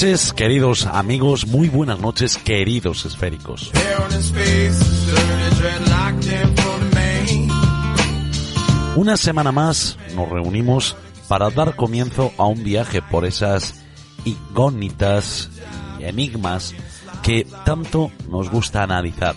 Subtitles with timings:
[0.00, 3.70] Noches, queridos amigos, muy buenas noches, queridos esféricos.
[8.96, 10.96] Una semana más nos reunimos
[11.28, 13.74] para dar comienzo a un viaje por esas
[14.24, 15.50] incógnitas
[15.98, 16.74] y enigmas
[17.22, 19.36] que tanto nos gusta analizar.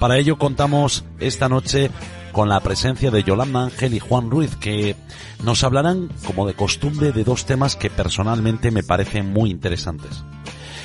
[0.00, 1.92] Para ello contamos esta noche
[2.34, 4.96] con la presencia de Yolanda Ángel y Juan Ruiz, que
[5.42, 10.24] nos hablarán, como de costumbre, de dos temas que personalmente me parecen muy interesantes.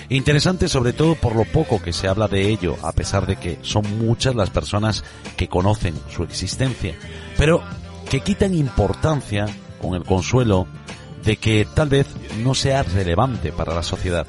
[0.10, 3.60] Interesantes sobre todo por lo poco que se habla de ello, a pesar de que
[3.64, 5.04] son muchas las personas
[5.36, 6.96] que conocen su existencia,
[7.36, 7.62] pero
[8.10, 9.48] que quitan importancia
[9.82, 10.68] con el consuelo
[11.26, 12.08] de que tal vez
[12.44, 14.26] no sea relevante para la sociedad.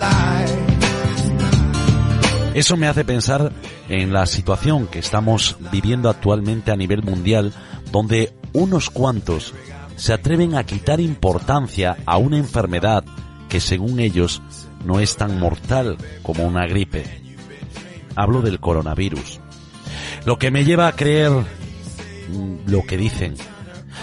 [2.61, 3.53] Eso me hace pensar
[3.89, 7.55] en la situación que estamos viviendo actualmente a nivel mundial,
[7.91, 9.55] donde unos cuantos
[9.97, 13.03] se atreven a quitar importancia a una enfermedad
[13.49, 14.43] que según ellos
[14.85, 17.03] no es tan mortal como una gripe.
[18.15, 19.41] Hablo del coronavirus.
[20.27, 23.37] Lo que me lleva a creer mm, lo que dicen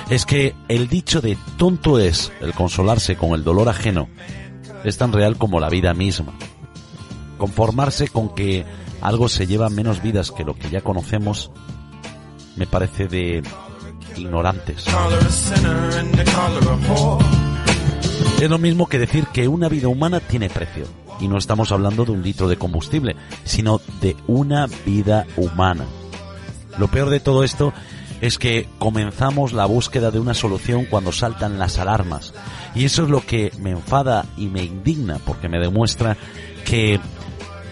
[0.09, 4.09] es que el dicho de tonto es el consolarse con el dolor ajeno
[4.83, 6.33] es tan real como la vida misma.
[7.37, 8.65] Conformarse con que
[9.01, 11.51] algo se lleva menos vidas que lo que ya conocemos
[12.55, 13.43] me parece de
[14.15, 14.85] ignorantes.
[18.41, 20.85] Es lo mismo que decir que una vida humana tiene precio.
[21.19, 25.85] Y no estamos hablando de un litro de combustible, sino de una vida humana.
[26.77, 27.73] Lo peor de todo esto
[28.21, 32.33] es que comenzamos la búsqueda de una solución cuando saltan las alarmas.
[32.75, 36.17] Y eso es lo que me enfada y me indigna porque me demuestra
[36.67, 36.99] que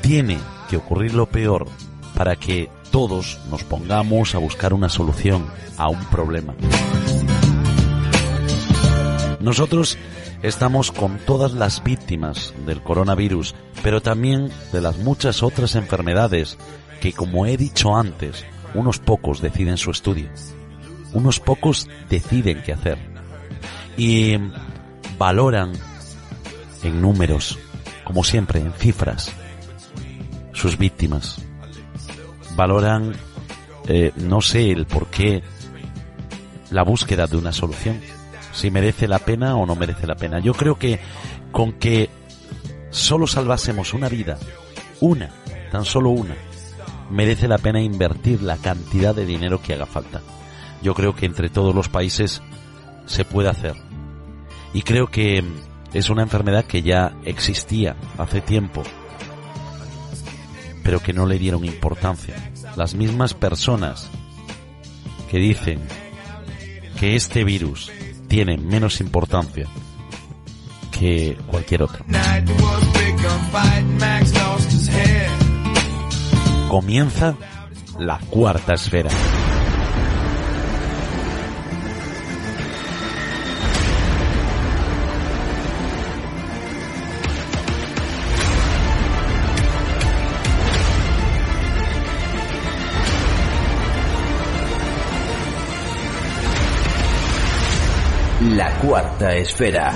[0.02, 0.38] tiene
[0.70, 1.68] que ocurrir lo peor
[2.16, 5.46] para que todos nos pongamos a buscar una solución
[5.78, 6.56] a un problema.
[9.42, 9.98] Nosotros
[10.44, 13.54] estamos con todas las víctimas del coronavirus,
[13.84, 16.58] pero también de las muchas otras enfermedades
[17.02, 20.30] que, como he dicho antes, unos pocos deciden su estudio.
[21.14, 22.98] Unos pocos deciden qué hacer.
[23.98, 24.38] Y
[25.18, 25.74] valoran
[26.84, 27.60] en números,
[28.06, 29.34] como siempre, en cifras,
[30.54, 31.42] sus víctimas.
[32.56, 33.14] Valoran,
[33.88, 35.44] eh, no sé el por qué,
[36.72, 38.00] la búsqueda de una solución.
[38.54, 40.40] Si merece la pena o no merece la pena.
[40.40, 41.00] Yo creo que
[41.52, 42.10] con que
[42.90, 44.38] solo salvásemos una vida,
[45.02, 45.30] una,
[45.72, 46.36] tan solo una,
[47.10, 50.22] merece la pena invertir la cantidad de dinero que haga falta.
[50.82, 52.42] Yo creo que entre todos los países
[53.06, 53.76] se puede hacer.
[54.74, 55.44] Y creo que
[55.96, 58.84] es una enfermedad que ya existía hace tiempo,
[60.84, 62.36] pero que no le dieron importancia.
[62.76, 64.10] Las mismas personas
[65.32, 65.80] que dicen
[67.00, 67.90] que este virus
[68.28, 69.68] tiene menos importancia
[70.92, 72.04] que cualquier otro.
[76.70, 77.36] Comienza
[77.98, 79.10] la cuarta esfera.
[98.88, 99.92] Cuarta esfera.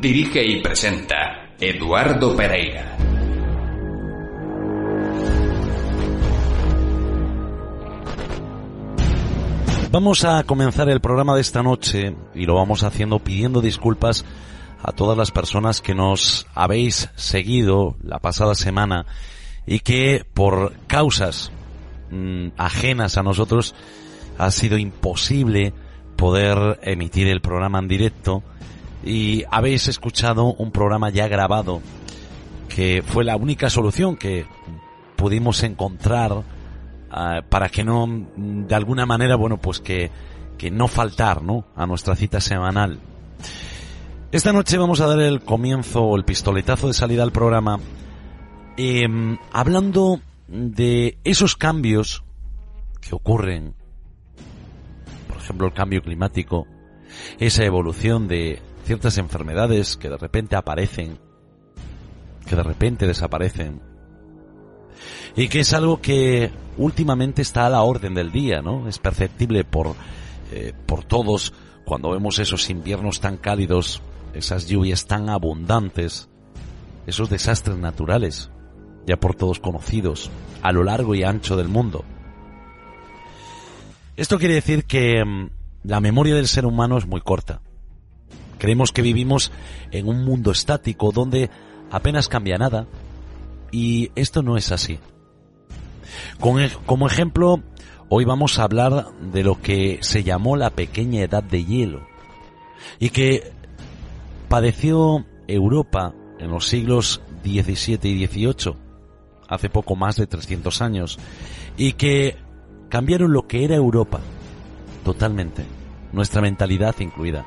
[0.00, 3.07] Dirige y presenta Eduardo Pereira.
[10.00, 14.24] Vamos a comenzar el programa de esta noche y lo vamos haciendo pidiendo disculpas
[14.80, 19.06] a todas las personas que nos habéis seguido la pasada semana
[19.66, 21.50] y que por causas
[22.12, 23.74] mm, ajenas a nosotros
[24.38, 25.72] ha sido imposible
[26.14, 28.44] poder emitir el programa en directo
[29.04, 31.82] y habéis escuchado un programa ya grabado
[32.68, 34.46] que fue la única solución que
[35.16, 36.44] pudimos encontrar
[37.10, 38.06] ah, para que no,
[38.36, 40.10] de alguna manera, bueno, pues que,
[40.56, 41.64] que no faltar, ¿no?
[41.76, 42.98] A nuestra cita semanal.
[44.30, 47.80] Esta noche vamos a dar el comienzo, el pistoletazo de salida al programa,
[48.76, 52.24] em, hablando de esos cambios
[53.00, 53.74] que ocurren,
[55.28, 56.66] por ejemplo, el cambio climático,
[57.38, 61.18] esa evolución de ciertas enfermedades que de repente aparecen,
[62.46, 63.80] que de repente desaparecen,
[65.36, 68.88] y que es algo que últimamente está a la orden del día, ¿no?
[68.88, 69.94] Es perceptible por,
[70.52, 71.52] eh, por todos
[71.84, 74.02] cuando vemos esos inviernos tan cálidos
[74.34, 76.28] esas lluvias tan abundantes,
[77.06, 78.50] esos desastres naturales,
[79.06, 80.30] ya por todos conocidos,
[80.62, 82.04] a lo largo y ancho del mundo.
[84.16, 85.50] Esto quiere decir que mm,
[85.84, 87.60] la memoria del ser humano es muy corta.
[88.58, 89.52] Creemos que vivimos
[89.92, 91.50] en un mundo estático donde
[91.90, 92.86] apenas cambia nada
[93.70, 94.98] y esto no es así.
[96.38, 97.62] como ejemplo,
[98.08, 102.06] hoy vamos a hablar de lo que se llamó la pequeña edad de hielo
[102.98, 103.52] y que
[104.48, 108.74] padeció Europa en los siglos XVII y XVIII,
[109.48, 111.18] hace poco más de 300 años,
[111.76, 112.36] y que
[112.88, 114.20] cambiaron lo que era Europa
[115.04, 115.64] totalmente,
[116.12, 117.46] nuestra mentalidad incluida,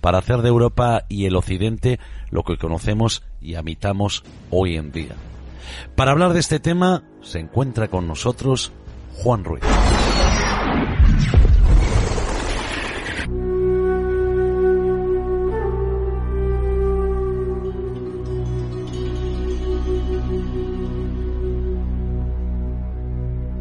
[0.00, 1.98] para hacer de Europa y el Occidente
[2.30, 5.14] lo que conocemos y habitamos hoy en día.
[5.96, 8.72] Para hablar de este tema se encuentra con nosotros
[9.14, 9.62] Juan Ruiz.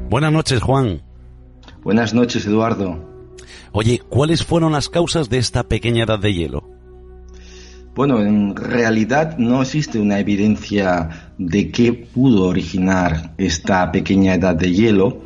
[0.10, 1.04] Buenas noches, Juan.
[1.84, 2.98] Buenas noches, Eduardo.
[3.72, 6.79] Oye, ¿cuáles fueron las causas de esta pequeña edad de hielo?
[8.00, 14.72] Bueno, en realidad no existe una evidencia de qué pudo originar esta pequeña edad de
[14.72, 15.18] hielo.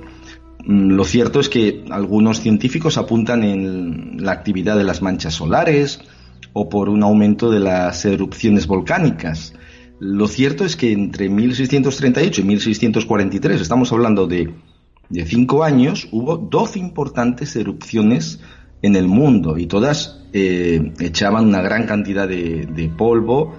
[0.66, 6.00] Mm, lo cierto es que algunos científicos apuntan en la actividad de las manchas solares
[6.54, 9.54] o por un aumento de las erupciones volcánicas.
[10.00, 14.52] Lo cierto es que entre 1638 y 1643, estamos hablando de
[15.10, 18.40] de cinco años hubo 12 importantes erupciones
[18.82, 23.56] en el mundo y todas eh, echaban una gran cantidad de, polvo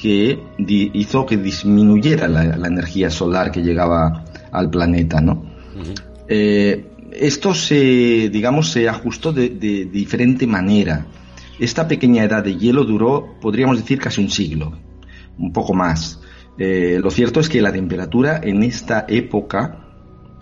[0.00, 5.44] que hizo que disminuyera la, energía solar que llegaba al planeta, ¿no?
[6.26, 11.06] Eh, esto se, digamos, se ajustó de, diferente manera.
[11.58, 14.72] Esta pequeña edad de hielo duró, podríamos decir, casi un siglo,
[15.38, 16.20] un poco más.
[16.58, 19.80] Eh, lo cierto es que la temperatura en esta época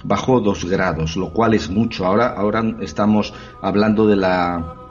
[0.05, 2.07] bajó dos grados, lo cual es mucho.
[2.07, 4.82] Ahora, ahora estamos hablando de la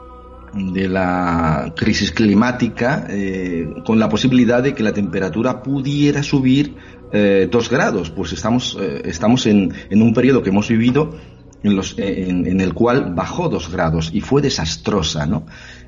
[0.54, 6.76] de la crisis climática eh, con la posibilidad de que la temperatura pudiera subir
[7.12, 8.10] eh, dos grados.
[8.10, 11.16] Pues estamos, eh, estamos en, en, un periodo que hemos vivido
[11.64, 15.26] en, los, en, en, el cual bajó dos grados y fue desastrosa.
[15.26, 15.46] ¿no?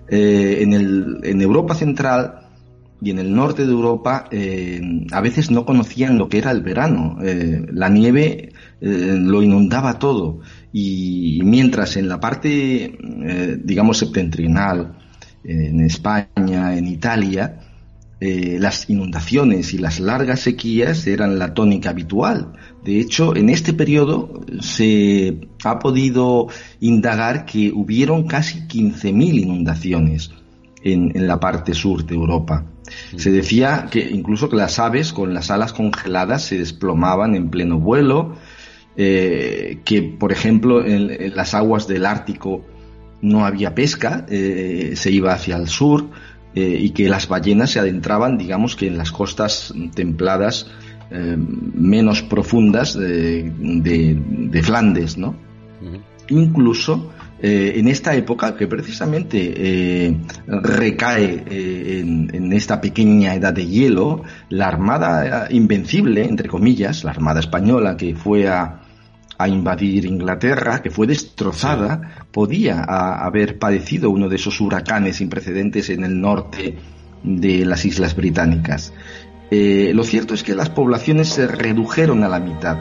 [0.07, 2.49] en, el, en Europa Central
[3.01, 4.29] y en el norte de Europa
[5.11, 7.17] a veces no conocían lo que era el verano.
[7.19, 10.41] la nieve lo inundaba todo.
[10.73, 14.97] Y mientras en la parte, eh, digamos, septentrional,
[15.43, 17.59] en España, en Italia,
[18.19, 22.53] eh, las inundaciones y las largas sequías eran la tónica habitual.
[22.83, 26.47] De hecho, en este periodo se ha podido
[26.79, 30.31] indagar que hubieron casi 15.000 inundaciones
[30.81, 32.65] en, en, la parte sur de Europa.
[33.17, 37.79] Se decía que incluso que las aves con las alas congeladas se desplomaban en pleno
[37.79, 38.35] vuelo,
[38.95, 42.63] eh, que, por ejemplo, en, las aguas del Ártico
[43.21, 46.09] no había pesca, eh, se iba hacia el sur
[46.53, 50.67] eh, y que las ballenas se adentraban, digamos que en las costas templadas
[51.11, 55.35] menos profundas de, Flandes, ¿no?
[56.29, 61.43] Incluso en esta época que precisamente recae
[61.99, 67.95] en, en, esta pequeña edad de hielo, la Armada Invencible, entre comillas, la Armada Española
[67.95, 68.82] que fue a,
[69.37, 75.89] a invadir Inglaterra, que fue destrozada, podía haber padecido uno de esos huracanes sin precedentes
[75.89, 76.77] en el norte
[77.23, 78.93] de las Islas Británicas.
[79.51, 82.77] Eh, lo cierto es que las poblaciones se redujeron a la mitad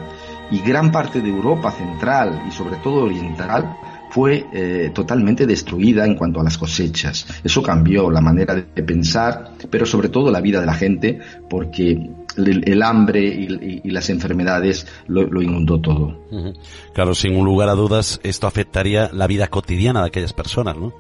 [0.51, 3.77] y gran parte de Europa central y sobre todo oriental
[4.11, 7.27] fue eh, totalmente destruida en cuanto a las cosechas.
[7.43, 11.19] Eso cambió la manera de pensar, pero sobre todo la vida de la gente,
[11.49, 16.17] porque el, hambre y, las enfermedades lo, inundó todo.
[16.95, 20.93] Claro, sin un lugar a dudas, esto afectaría la vida cotidiana de aquellas personas, ¿no?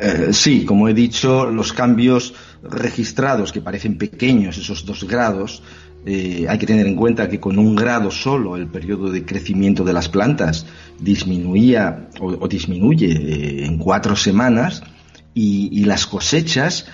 [0.00, 5.62] Eh, sí, como he dicho, los cambios registrados, que parecen pequeños, esos dos grados,
[6.04, 9.82] eh, hay que tener en cuenta que con un grado solo el periodo de crecimiento
[9.82, 10.64] de las plantas
[11.00, 14.82] disminuía o, disminuye eh, en cuatro semanas
[15.38, 16.86] y, las cosechas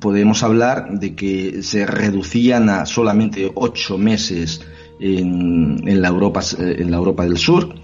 [0.00, 4.60] podemos hablar de que se reducían a solamente ocho meses
[5.00, 7.74] en, la, Europa, en la Europa del Sur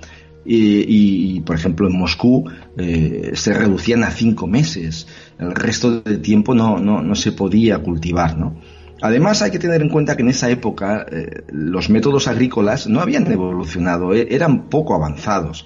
[0.44, 2.44] y, por ejemplo en Moscú
[2.76, 5.06] eh, se reducían a cinco meses.
[5.38, 8.56] El resto del tiempo no, no, no se podía cultivar, ¿no?
[9.00, 13.00] Además hay que tener en cuenta que en esa época eh, los métodos agrícolas no
[13.00, 15.64] habían evolucionado, eh, eran poco avanzados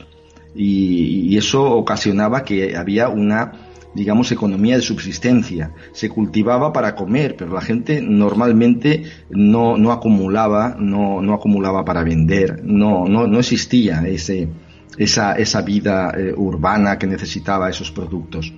[0.54, 3.52] y, eso ocasionaba que había una
[3.96, 5.72] digamos, economía de subsistencia.
[5.92, 12.04] Se cultivaba para comer, pero la gente normalmente no, no acumulaba, no, no acumulaba para
[12.04, 14.48] vender, no, no, no existía ese,
[14.98, 18.52] esa, esa vida eh, urbana que necesitaba esos productos.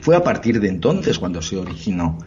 [0.00, 2.18] Fue a partir de entonces cuando se originó.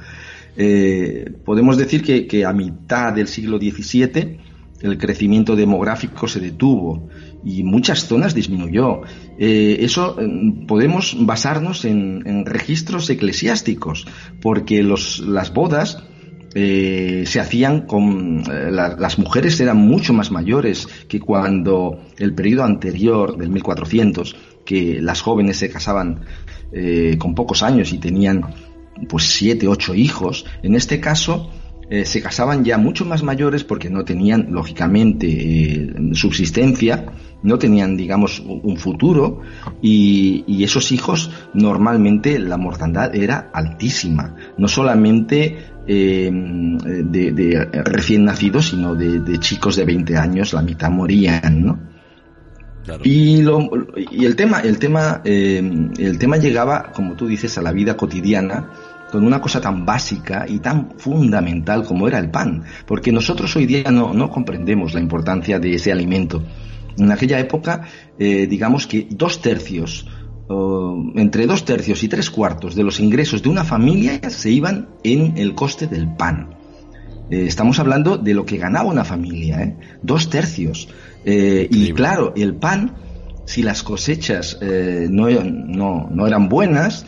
[0.55, 4.39] Eh, podemos decir que, a mitad del siglo XVII
[4.81, 7.09] el crecimiento demográfico se detuvo
[7.43, 9.01] y muchas zonas disminuyó.
[9.37, 10.17] Eh, eso
[10.67, 14.07] podemos basarnos en, registros eclesiásticos,
[14.41, 16.03] porque los, las bodas
[16.59, 22.63] eh, se hacían con eh, las mujeres eran mucho más mayores que cuando el periodo
[22.63, 26.21] anterior del 1400 que las jóvenes se casaban
[26.71, 28.55] eh, con pocos años y tenían
[29.07, 31.51] pues siete ocho hijos en este caso
[31.89, 37.13] se casaban ya mucho más mayores porque no tenían lógicamente subsistencia
[37.43, 39.41] no tenían digamos un futuro
[39.81, 48.69] y, y esos hijos normalmente la mortandad era altísima no solamente eh, de, recién nacidos,
[48.69, 51.79] sino de, chicos de 20 años, la mitad morían, ¿no?
[53.03, 53.69] Y, lo,
[54.11, 57.95] y el tema, el tema, eh, el tema llegaba, como tú dices, a la vida
[57.95, 58.69] cotidiana
[59.11, 63.65] con una cosa tan básica y tan fundamental como era el pan, porque nosotros hoy
[63.65, 66.43] día no, no comprendemos la importancia de ese alimento.
[66.97, 67.83] En aquella época,
[68.17, 70.05] eh, digamos que dos tercios
[71.15, 75.37] entre dos tercios y tres cuartos de los ingresos de una familia se iban en
[75.37, 76.55] el coste del pan.
[77.29, 79.75] Eh, estamos hablando de lo que ganaba una familia, ¿eh?
[80.01, 80.87] dos tercios.
[81.25, 82.95] Eh, y claro, el pan,
[83.47, 87.05] si las cosechas no, no, eran buenas,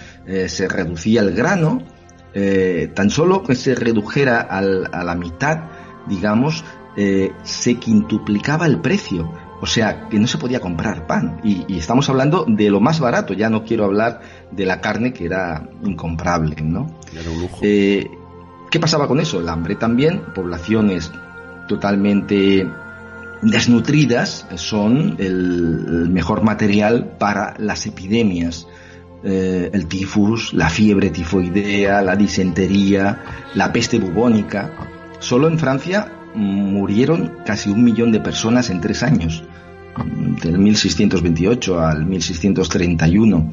[0.48, 1.84] se reducía el grano,
[2.96, 5.60] tan solo que se redujera a la mitad,
[6.08, 6.64] digamos,
[7.44, 9.32] se quintuplicaba el precio
[9.62, 11.42] o sea, que no se podía comprar pan.
[11.44, 13.34] Y, estamos hablando de lo más barato.
[13.34, 17.00] Ya no quiero hablar de la carne que era incomparable, ¿no?
[17.14, 17.60] Era un lujo.
[17.62, 18.10] Eh,
[18.72, 19.40] ¿Qué pasaba con eso?
[19.40, 20.22] El hambre también.
[20.34, 21.12] Poblaciones
[21.68, 22.68] totalmente
[23.42, 28.68] desnutridas son el, mejor material para las epidemias.
[29.24, 33.24] Eh, el tifus, la fiebre tifoidea, la disentería,
[33.56, 34.72] la peste bubónica.
[35.20, 39.44] Solo en Francia murieron casi un millón de personas en tres años,
[40.42, 43.52] del 1628 al 1631.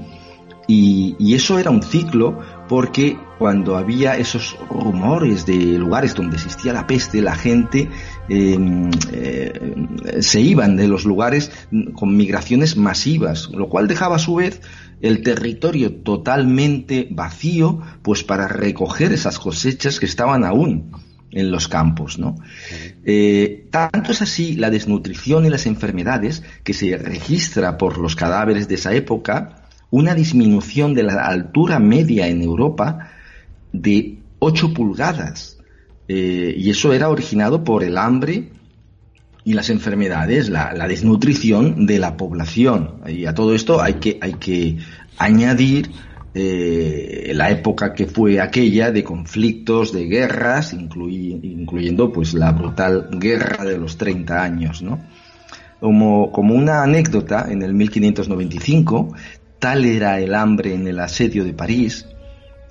[0.68, 6.86] Y, eso era un ciclo porque cuando había esos rumores de lugares donde existía la
[6.86, 7.88] peste, la gente
[8.28, 9.52] em, eh,
[10.20, 11.50] se iban de los lugares
[11.94, 14.60] con migraciones masivas, lo cual dejaba a su vez
[15.00, 20.92] el territorio totalmente vacío, pues para recoger esas cosechas que estaban aún
[21.30, 22.36] en los campos, ¿no?
[23.04, 28.68] Eh, tanto es así la desnutrición y las enfermedades que se registra por los cadáveres
[28.68, 33.10] de esa época una disminución de la altura media en Europa
[33.72, 35.55] de 8 pulgadas.
[36.08, 38.50] Eh, y eso era originado por el hambre
[39.44, 42.96] y las enfermedades, la, desnutrición de la población.
[43.06, 44.78] Y a todo esto hay que, hay que
[45.18, 45.90] añadir
[46.34, 53.64] eh, la época que fue aquella de conflictos, de guerras, incluyendo pues la brutal guerra
[53.64, 55.00] de los 30 años, ¿no?
[55.80, 59.14] Como, como una anécdota, en el 1595,
[59.58, 62.06] tal era el hambre en el asedio de París,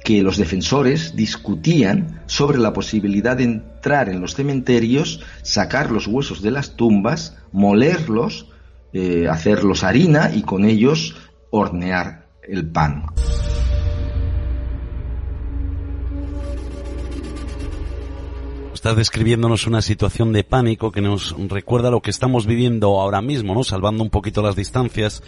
[0.05, 6.43] que los defensores discutían sobre la posibilidad de entrar en los cementerios, sacar los huesos
[6.43, 8.47] de las tumbas, molerlos,
[8.93, 11.15] eh, hacerlos harina y con ellos
[11.50, 13.07] hornear el pan.
[18.74, 23.55] estás describiéndonos una situación de pánico que nos recuerda lo que estamos viviendo ahora mismo,
[23.55, 23.63] ¿no?
[23.63, 25.24] Salvando un poquito las distancias,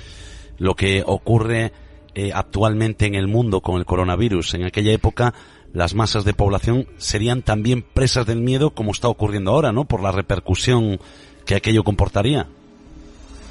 [0.60, 1.72] lo que ocurre
[2.16, 4.56] eh, actualmente en el mundo con el coronavirus.
[4.56, 5.34] En aquella época
[5.74, 9.86] las masas de población serían también presas del miedo como está ocurriendo ahora, ¿no?
[9.86, 11.00] Por la repercusión
[11.46, 12.48] que aquello comportaría.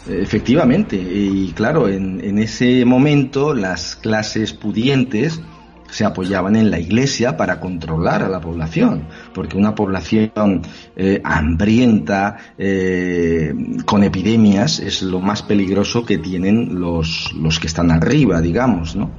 [0.08, 5.40] Efectivamente, y claro, en, en ese momento las clases pudientes
[5.90, 10.62] se apoyaban en la iglesia para controlar a la población, porque una población
[10.96, 17.90] eh, hambrienta, eh, con epidemias, es lo más peligroso que tienen los, los que están
[17.90, 19.10] arriba, digamos, ¿no?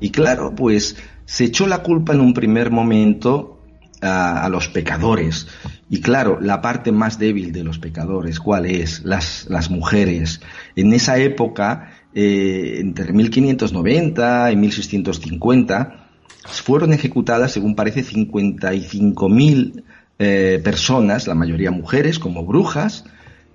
[0.00, 3.60] Y claro, pues se echó la culpa en un primer momento
[4.02, 5.46] a, los pecadores.
[5.88, 9.04] Y claro, la parte más débil de los pecadores, ¿cuál es?
[9.04, 10.40] Las, las mujeres.
[10.74, 16.01] En esa época, eh, entre 1590 y 1650,
[16.44, 19.82] fueron ejecutadas, según parece, 55.000
[20.18, 23.04] eh, personas, la mayoría mujeres, como brujas,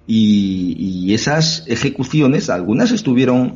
[0.10, 3.56] y, esas ejecuciones, algunas estuvieron,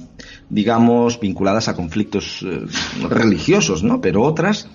[0.49, 2.65] digamos, vinculadas a conflictos eh,
[3.09, 4.01] religiosos, ¿no?
[4.01, 4.69] Pero otras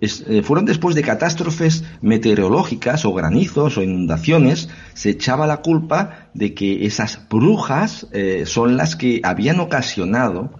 [0.00, 6.54] eh, fueron después de catástrofes meteorológicas o granizos o inundaciones, se echaba la culpa de
[6.54, 8.06] que esas brujas
[8.44, 10.50] son las que habían ocasionado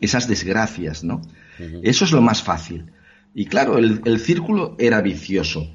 [0.00, 1.22] esas desgracias, ¿no?
[1.82, 2.92] Eso es lo más fácil.
[3.34, 5.68] Y claro, el, círculo era vicioso.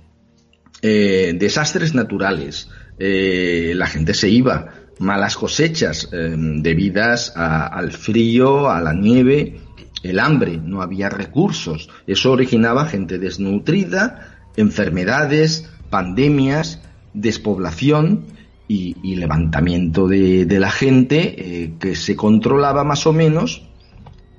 [0.81, 8.79] Eh, desastres naturales, eh, la gente se iba, malas cosechas eh, debidas al frío, a
[8.79, 9.59] la nieve,
[10.03, 11.89] el hambre, no había recursos.
[12.07, 16.81] Eso originaba gente desnutrida, enfermedades, pandemias,
[17.13, 18.25] despoblación
[18.69, 23.68] y, levantamiento de, de la gente que se controlaba más o menos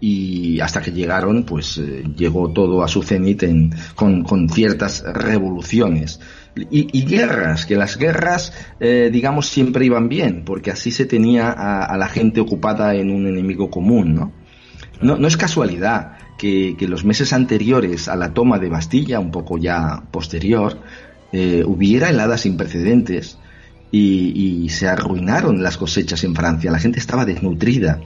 [0.00, 3.44] y hasta que llegaron, pues eh, llegó todo a su cenit
[3.94, 6.20] con, con, ciertas revoluciones.
[6.56, 11.96] Y, guerras, que las guerras, eh, digamos, siempre iban bien, porque así se tenía a,
[11.96, 14.32] la gente ocupada en un enemigo común, ¿no?
[15.00, 19.30] No, no es casualidad que, que, los meses anteriores a la toma de Bastilla, un
[19.30, 20.80] poco ya posterior,
[21.32, 23.38] eh, hubiera heladas sin precedentes
[23.92, 26.70] y, y se arruinaron las cosechas en Francia.
[26.70, 28.00] La gente estaba desnutrida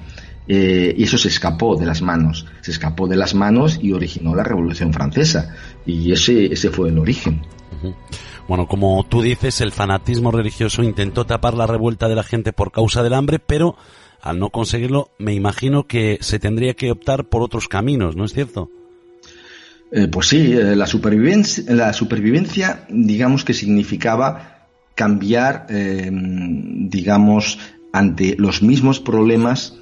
[0.46, 4.34] eh, y eso se escapó de las manos, se escapó de las manos y originó
[4.34, 5.54] la Revolución Francesa.
[5.86, 7.42] Y ese, ese fue el origen.
[8.46, 12.72] Bueno, como tú dices, el fanatismo religioso intentó tapar la revuelta de la gente por
[12.72, 13.76] causa del hambre, pero
[14.20, 18.32] al no conseguirlo, me imagino que se tendría que optar por otros caminos, ¿no es
[18.32, 18.70] cierto?
[19.92, 27.58] Eh, pues sí, eh, la, supervivencia, la supervivencia, digamos que significaba cambiar, digamos,
[27.92, 29.74] ante los mismos problemas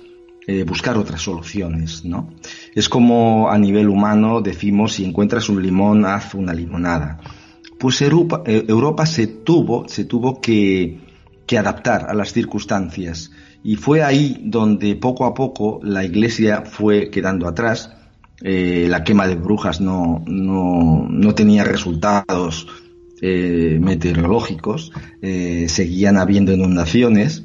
[0.45, 2.35] eh, buscar otras soluciones, ¿no?
[2.75, 7.21] Es como a nivel humano decimos, si encuentras un limón, haz una limonada.
[7.79, 10.99] Pues Europa, eh, Europa se tuvo, se tuvo que,
[11.47, 13.31] que adaptar a las circunstancias.
[13.63, 17.93] Y fue ahí donde poco a poco la iglesia fue quedando atrás.
[18.43, 22.67] Eh, la quema de brujas no, no, no tenía resultados
[23.23, 24.91] meteorológicos,
[25.69, 27.45] seguían habiendo inundaciones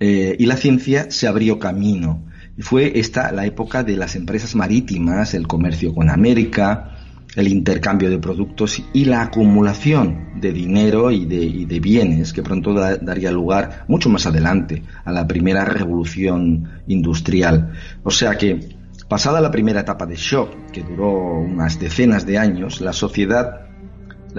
[0.00, 2.24] eh, y la ciencia se abrió camino.
[2.56, 6.98] Y fue esta la época de las empresas marítimas, el comercio con América,
[7.36, 13.30] el intercambio de productos y la acumulación de dinero y de, bienes que pronto daría
[13.30, 17.72] lugar mucho más adelante a la primera revolución industrial.
[18.02, 18.76] O sea que,
[19.08, 23.67] pasada la primera etapa de shock, que duró unas decenas de años, la sociedad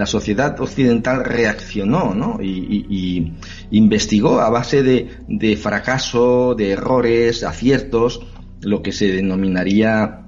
[0.00, 2.38] la sociedad occidental reaccionó ¿no?
[2.42, 3.34] y,
[3.70, 8.22] investigó a base de, fracaso, de errores, aciertos,
[8.62, 10.22] lo que se denominaría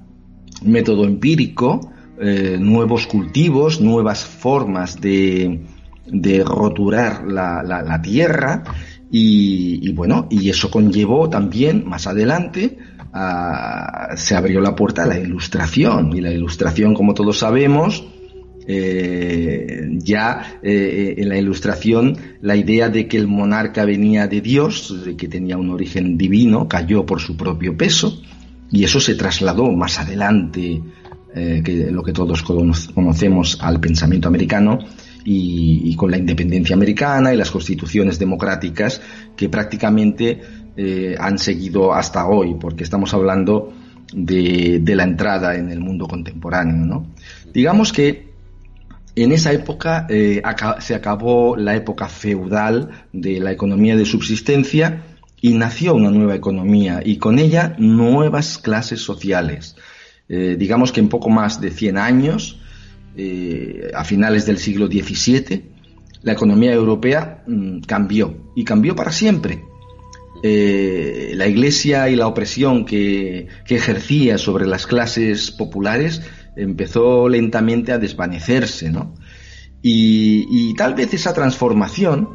[0.62, 5.64] método empírico, eh, nuevos cultivos, nuevas formas de,
[6.44, 8.64] roturar la, tierra
[9.10, 12.76] y, bueno, y eso conllevó también más adelante
[14.16, 18.04] se abrió la puerta a la ilustración y la ilustración, como todos sabemos,
[18.64, 25.04] eh, ya eh, en la ilustración la idea de que el monarca venía de Dios,
[25.04, 28.22] de que tenía un origen divino, cayó por su propio peso
[28.70, 30.80] y eso se trasladó más adelante,
[31.34, 34.78] eh, que lo que todos conocemos al pensamiento americano
[35.24, 39.00] y, con la independencia americana y las constituciones democráticas
[39.36, 40.40] que prácticamente
[41.18, 43.72] han seguido hasta hoy, porque estamos hablando
[44.14, 46.86] de, de la entrada en el mundo contemporáneo.
[46.86, 47.06] ¿no?
[47.52, 48.31] Digamos que
[49.14, 50.42] en esa época eh,
[50.80, 55.02] se acabó la época feudal de la economía de subsistencia
[55.40, 59.76] y nació una nueva economía y con ella nuevas clases sociales.
[60.28, 62.60] Eh, digamos que en poco más de 100 años,
[63.16, 65.62] eh, a finales del siglo XVII,
[66.22, 69.62] la economía europea mm, cambió y cambió para siempre.
[70.44, 76.20] Eh, la Iglesia y la opresión que, ejercía sobre las clases populares
[76.56, 79.14] empezó lentamente a desvanecerse, ¿no?
[79.80, 82.28] Y, tal vez esa transformación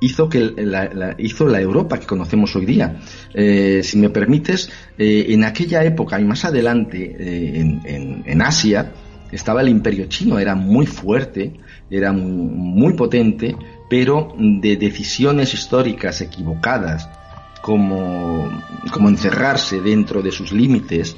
[0.00, 3.00] hizo que la, hizo la Europa que conocemos hoy día.
[3.32, 8.92] Eh, si me permites, eh, en aquella época y más adelante en, Asia
[9.32, 11.54] estaba el Imperio Chino, era muy fuerte,
[11.90, 13.56] era muy potente,
[13.88, 17.08] pero de decisiones históricas equivocadas
[17.64, 18.46] como,
[18.92, 21.16] como encerrarse dentro de sus límites,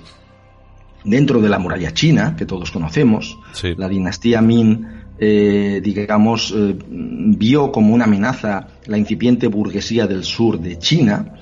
[1.03, 3.37] dentro de la muralla china, que todos conocemos,
[3.77, 4.87] la dinastía Min,
[5.19, 11.35] eh, digamos, eh, vio como una amenaza la incipiente burguesía del sur de China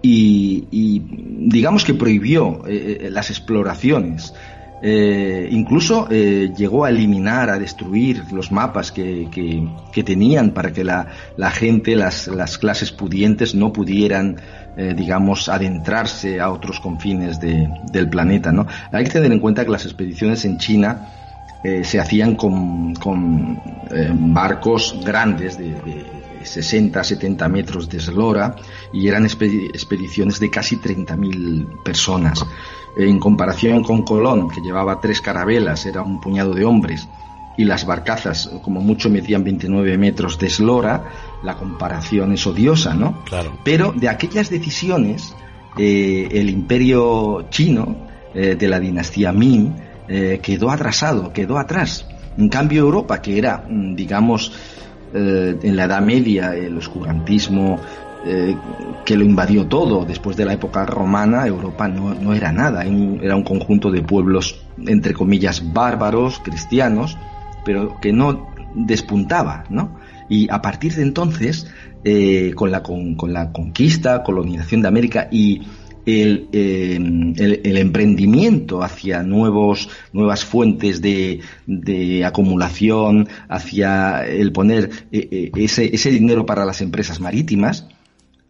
[0.00, 1.02] y,
[1.48, 4.34] digamos que prohibió eh, las exploraciones
[4.86, 9.26] eh, incluso eh, llegó a eliminar, a destruir los mapas que,
[10.04, 11.06] tenían para que la,
[11.52, 14.36] gente, las, clases pudientes no pudieran,
[14.76, 18.52] eh, digamos, adentrarse a otros confines del planeta.
[18.52, 18.66] ¿no?
[18.92, 21.08] Hay que tener en cuenta que las expediciones en China
[21.82, 22.92] se hacían con,
[24.34, 25.74] barcos grandes de,
[26.44, 28.56] 60, 70 metros de eslora
[28.92, 32.44] y eran expediciones de casi 30.000 personas
[32.96, 37.08] en comparación con Colón, que llevaba tres carabelas, era un puñado de hombres,
[37.56, 41.04] y las barcazas, como mucho, medían 29 metros de eslora,
[41.42, 43.22] la comparación es odiosa, ¿no?
[43.24, 43.56] Claro.
[43.64, 45.34] Pero de aquellas decisiones,
[45.78, 47.96] eh, el imperio chino
[48.34, 49.72] eh, de la dinastía Ming
[50.08, 52.06] eh, quedó atrasado, quedó atrás.
[52.36, 53.94] En cambio, Europa, que era, mm,
[55.14, 57.78] digamos, en la Edad Media, el oscurantismo,
[58.26, 58.56] eh,
[59.04, 60.06] que lo invadió todo.
[60.06, 65.12] Después de la época romana, Europa no, era nada, era un conjunto de pueblos, entre
[65.12, 67.18] comillas, bárbaros, cristianos,
[67.66, 69.98] pero que no despuntaba, ¿no?
[70.30, 71.66] Y a partir de entonces,
[72.02, 75.60] eh, con, la, con, la conquista, colonización de América y
[76.06, 81.40] el, eh, el, emprendimiento hacia nuevos, nuevas fuentes de,
[82.24, 87.86] acumulación, hacia el poner ese, ese dinero para las empresas marítimas,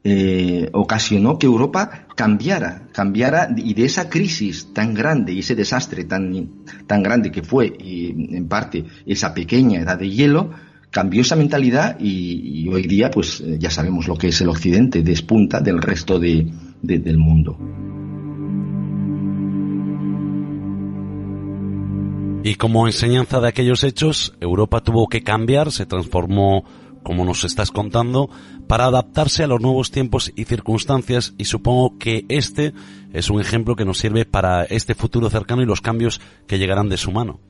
[0.06, 6.04] eh, ocasionó que Europa cambiara, cambiara y de esa crisis tan grande y ese desastre
[6.04, 10.50] tan, tan grande que fue, y en parte esa pequeña edad de hielo,
[10.90, 15.02] cambió esa mentalidad y, hoy día pues eh, ya sabemos lo que es el occidente,
[15.02, 16.52] despunta del resto de,
[16.87, 17.59] del mundo.
[22.44, 26.64] Y como enseñanza de aquellos hechos, Europa tuvo que cambiar, se transformó
[27.05, 28.29] como nos estás contando,
[28.66, 32.73] para adaptarse a los nuevos tiempos y circunstancias y supongo que este
[33.12, 36.88] es un ejemplo que nos sirve para este futuro cercano y los cambios que llegarán
[36.88, 37.40] de su mano.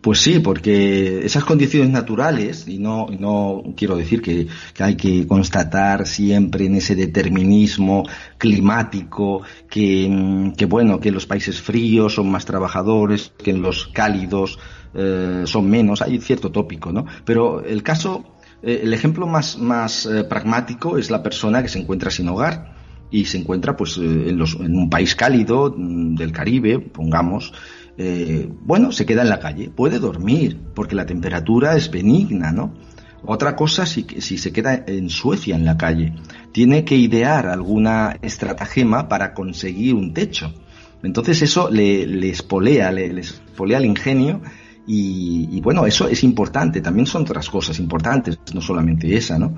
[0.00, 4.46] Pues sí, porque esas condiciones naturales, y no, no quiero decir que,
[4.78, 8.04] hay que constatar siempre en ese determinismo
[8.38, 14.58] climático, que, que, bueno, que los países fríos son más trabajadores, que en los cálidos
[14.94, 17.06] eh, son menos, hay cierto tópico, ¿no?
[17.24, 18.24] Pero el caso,
[18.62, 22.74] eh, el ejemplo más, más eh, pragmático es la persona que se encuentra sin hogar
[23.10, 27.52] y se encuentra pues en, los, en un país cálido mm, del Caribe, pongamos,
[28.62, 32.74] bueno, se queda en la calle, puede dormir porque la temperatura es benigna, ¿no?
[33.24, 36.14] Otra cosa si, se queda en Suecia en la calle,
[36.52, 40.54] tiene que idear alguna estratagema para conseguir un techo.
[41.02, 44.40] Entonces eso le, le espolea, le, le el ingenio
[44.90, 49.54] y, bueno, eso es importante, también son otras cosas importantes, no solamente esa, ¿no?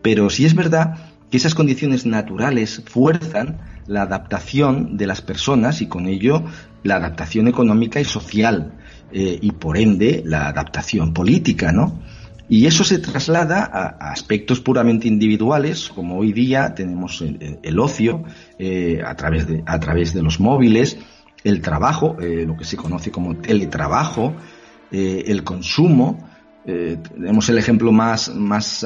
[0.00, 5.86] Pero sí es verdad que esas condiciones naturales fuerzan la adaptación de las personas y
[5.86, 6.44] con ello
[6.82, 8.72] la adaptación económica y social
[9.12, 12.00] eh, y por ende la adaptación política, ¿no?
[12.48, 18.24] Y eso se traslada a, aspectos puramente individuales, como hoy día tenemos el, ocio
[18.58, 20.98] eh, a, través de, a través de los móviles,
[21.44, 24.34] el trabajo, eh, lo que se conoce como teletrabajo,
[24.92, 26.28] el consumo.
[26.64, 28.84] Tenemos el ejemplo más, más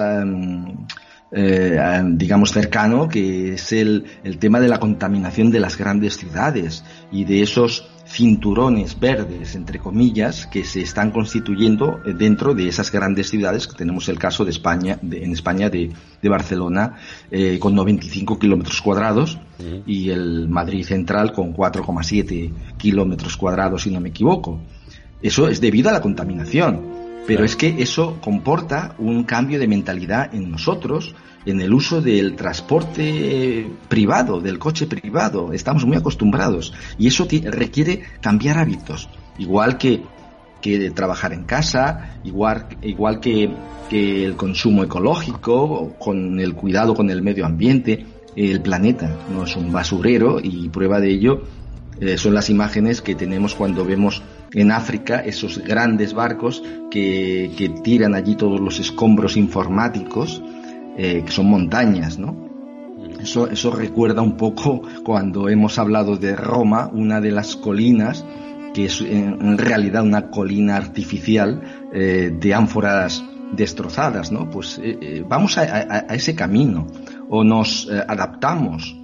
[1.35, 6.85] eh, digamos, cercano, que es el, el tema de la contaminación de las grandes ciudades
[7.11, 13.31] y de esos cinturones verdes, entre comillas, que se están constituyendo dentro de esas grandes
[13.31, 16.97] ciudades, que tenemos el caso de España, en España de, de Barcelona,
[17.59, 19.39] con 95 kilómetros cuadrados,
[19.87, 24.61] y el Madrid Central con 4,7 kilómetros cuadrados, si no me equivoco.
[25.23, 26.94] Eso es debido a la contaminación.
[27.27, 31.15] Pero es que eso comporta un cambio de mentalidad en nosotros,
[31.47, 35.53] en el uso del transporte privado, del coche privado.
[35.53, 39.09] Estamos muy acostumbrados y eso requiere cambiar hábitos.
[39.39, 40.03] Igual que,
[40.61, 43.51] que trabajar en casa, igual, igual que,
[43.89, 48.07] que el consumo ecológico, con el cuidado con el medio ambiente.
[48.37, 51.43] El planeta no es un basurero y prueba de ello
[52.01, 54.23] eh, son las imágenes que tenemos cuando vemos
[54.55, 60.43] en África esos grandes barcos que, tiran allí todos los escombros informáticos,
[60.97, 62.45] eh, que son montañas, ¿no?
[63.21, 68.25] Eso, recuerda un poco cuando hemos hablado de Roma, una de las colinas,
[68.75, 71.63] que es en realidad una colina artificial
[71.93, 74.51] eh, de ánforas destrozadas, ¿no?
[74.51, 74.81] Pues
[75.29, 76.87] vamos a, a, ese camino,
[77.31, 78.99] o nos adaptamos,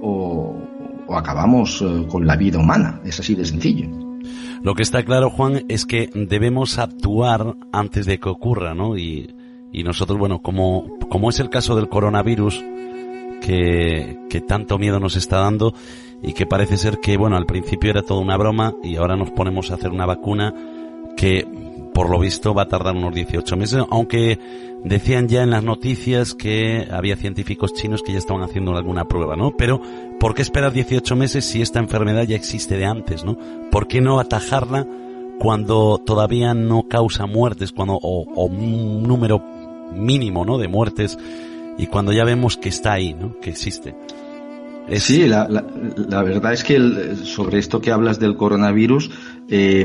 [0.00, 0.56] o,
[1.10, 3.00] o acabamos eh, con la vida humana.
[3.04, 3.88] Es así de sencillo.
[4.62, 8.96] Lo que está claro, Juan, es que debemos actuar antes de que ocurra, ¿no?
[8.96, 9.34] Y,
[9.72, 12.62] y nosotros, bueno, como, como es el caso del coronavirus,
[13.40, 15.74] que, que tanto miedo nos está dando
[16.22, 19.30] y que parece ser que, bueno, al principio era toda una broma y ahora nos
[19.30, 20.54] ponemos a hacer una vacuna
[21.16, 21.46] que
[21.94, 24.38] por lo visto va a tardar unos 18 meses, aunque
[24.84, 29.36] decían ya en las noticias que había científicos chinos que ya estaban haciendo alguna prueba,
[29.36, 29.56] ¿no?
[29.56, 29.80] Pero,
[30.18, 33.36] ¿por qué esperar 18 meses si esta enfermedad ya existe de antes, ¿no?
[33.70, 34.86] ¿Por qué no atajarla
[35.38, 39.42] cuando todavía no causa muertes, cuando, o, o un número
[39.94, 40.58] mínimo, ¿no?
[40.58, 41.18] De muertes,
[41.78, 43.38] y cuando ya vemos que está ahí, ¿no?
[43.40, 43.94] Que existe.
[44.98, 49.10] Sí, la, la, verdad es que sobre esto que hablas del coronavirus
[49.52, 49.84] eh,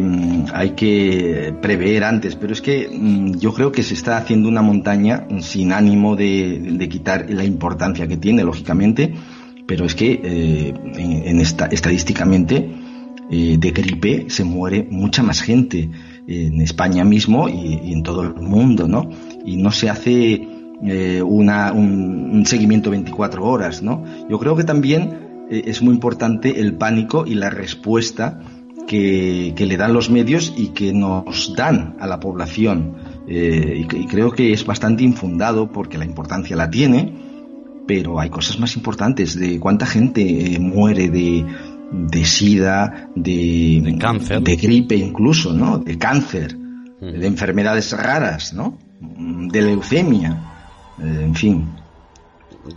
[0.53, 4.61] hay que prever antes, pero es que mm, yo creo que se está haciendo una
[4.61, 9.15] montaña sin ánimo de, quitar la importancia que tiene, lógicamente,
[9.65, 12.69] pero es que eh, en, esta, estadísticamente
[13.31, 15.89] eh, de gripe se muere mucha más gente
[16.27, 19.09] en España mismo y, en todo el mundo, ¿no?
[19.45, 20.47] Y no se hace
[20.83, 24.03] eh, una, un, seguimiento 24 horas, ¿no?
[24.29, 28.39] Yo creo que también es muy importante el pánico y la respuesta
[28.87, 32.95] que, que, le dan los medios y que nos dan a la población.
[33.27, 37.13] Eh, y, y, creo que es bastante infundado porque la importancia la tiene,
[37.87, 40.21] pero hay cosas más importantes de cuánta gente
[40.53, 41.45] eh, muere de,
[41.91, 45.79] de sida, de, de cáncer, de gripe incluso, ¿no?
[45.79, 47.19] De cáncer, mm.
[47.19, 48.77] de enfermedades raras, ¿no?
[48.99, 50.51] De leucemia
[50.99, 51.67] en fin.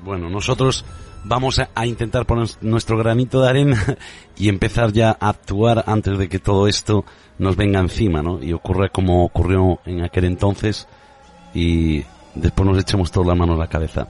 [0.04, 0.84] Bueno, nosotros
[1.28, 3.96] vamos a, intentar poner nuestro granito de arena
[4.36, 7.04] y empezar ya a actuar antes de que todo esto
[7.38, 8.42] nos venga encima, ¿no?
[8.42, 10.88] Y ocurra como ocurrió en aquel entonces
[11.54, 12.02] y
[12.34, 14.08] después nos echemos todas las manos a la cabeza.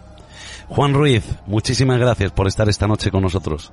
[0.68, 3.72] Juan Ruiz, muchísimas gracias por estar esta noche con nosotros.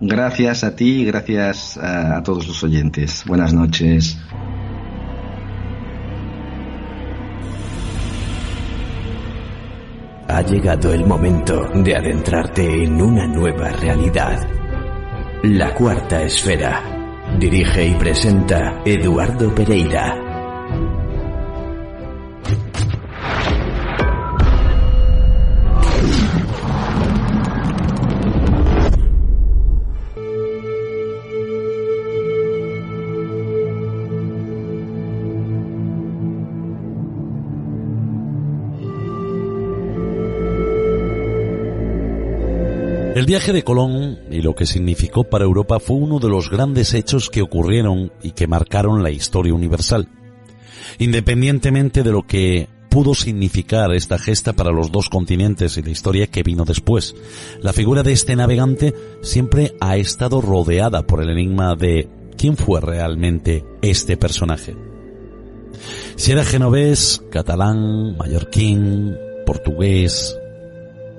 [0.00, 3.24] Gracias a ti y gracias a todos los oyentes.
[3.26, 4.18] Buenas noches.
[10.32, 14.38] Ha llegado el momento de adentrarte en una nueva realidad.
[15.42, 17.36] La cuarta esfera.
[17.36, 20.29] Dirige y presenta Eduardo Pereira.
[43.20, 46.94] El viaje de Colón y lo que significó para Europa fue uno de los grandes
[46.94, 50.08] hechos que ocurrieron y que marcaron la historia universal.
[50.98, 56.28] Independientemente de lo que pudo significar esta gesta para los dos continentes y la historia
[56.28, 57.14] que vino después,
[57.60, 62.80] la figura de este navegante siempre ha estado rodeada por el enigma de quién fue
[62.80, 64.74] realmente este personaje.
[66.16, 70.38] Si era genovés, catalán, mallorquín, portugués,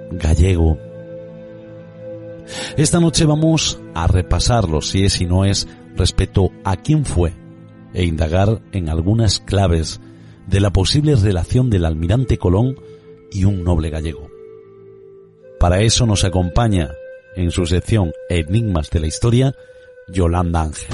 [0.09, 0.79] gallego,
[2.77, 7.33] esta noche vamos a repasarlo si es y no es respecto a quién fue
[7.93, 9.99] e indagar en algunas claves
[10.47, 12.75] de la posible relación del almirante Colón
[13.31, 14.29] y un noble gallego.
[15.59, 16.91] Para eso nos acompaña
[17.35, 19.55] en su sección Enigmas de la Historia
[20.07, 20.87] Yolanda Ángel.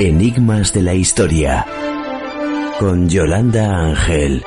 [0.00, 1.66] Enigmas de la Historia
[2.78, 4.42] con Yolanda Ángel.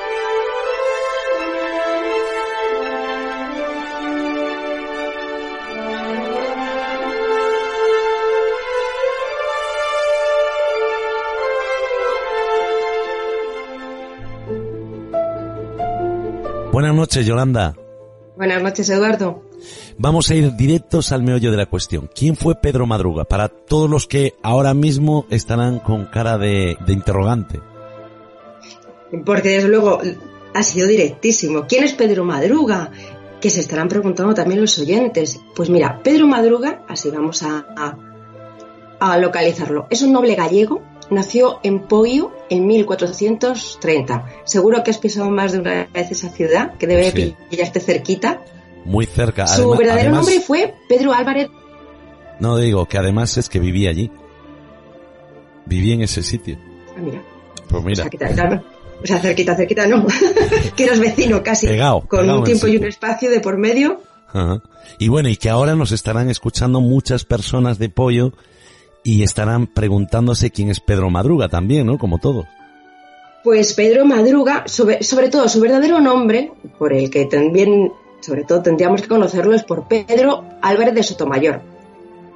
[16.72, 17.76] Buenas noches, Yolanda.
[18.36, 19.42] Buenas noches, Eduardo.
[19.96, 22.10] Vamos a ir directos al meollo de la cuestión.
[22.12, 23.24] ¿Quién fue Pedro Madruga?
[23.24, 27.60] Para todos los que ahora mismo estarán con cara de, de interrogante.
[29.24, 30.00] Porque desde luego
[30.52, 31.66] ha sido directísimo.
[31.68, 32.90] ¿Quién es Pedro Madruga?
[33.40, 35.40] Que se estarán preguntando también los oyentes.
[35.54, 37.96] Pues mira, Pedro Madruga, así vamos a, a,
[38.98, 39.86] a localizarlo.
[39.90, 44.26] Es un noble gallego nació en Poio en 1430.
[44.44, 47.34] Seguro que has pisado más de una vez esa ciudad, que debe Sí.
[47.50, 48.42] pillarte cerquita.
[48.84, 49.46] Muy cerca.
[49.46, 51.48] Su verdadero además- nombre fue Pedro Álvarez.
[52.40, 54.10] No digo que además es que vivía allí.
[55.66, 56.58] Vivía en ese sitio.
[56.96, 57.22] Ah, mira,
[57.68, 58.04] Pues o mira.
[59.02, 60.06] o sea, cerquita, cerquita no,
[60.76, 64.00] que eras vecino casi, Pegado, con un tiempo y un espacio de por medio.
[64.28, 64.62] Ajá.
[64.98, 68.32] Y bueno, y que ahora nos estarán escuchando muchas personas de pollo
[69.04, 71.98] y estarán preguntándose quién es Pedro Madruga también, ¿no?
[71.98, 72.46] Como todos.
[73.44, 78.62] Pues Pedro Madruga, sobre, sobre todo su verdadero nombre, por el que también, sobre todo
[78.62, 81.60] tendríamos que conocerlo, es por Pedro Álvarez de Sotomayor.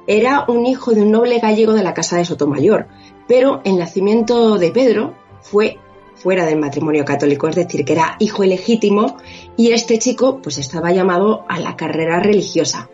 [0.05, 2.87] Era un hijo de un noble gallego de la casa de Sotomayor,
[3.27, 5.79] pero el nacimiento de Pedro fue
[6.15, 9.17] fuera del matrimonio católico, es decir, que era hijo ilegítimo
[9.57, 12.89] y este chico pues estaba llamado a la carrera religiosa.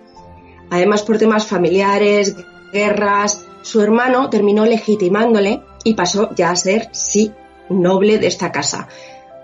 [0.69, 2.35] Además, por temas familiares,
[2.71, 7.33] guerras, su hermano terminó legitimándole y pasó ya a ser, sí,
[7.67, 8.87] noble de esta casa.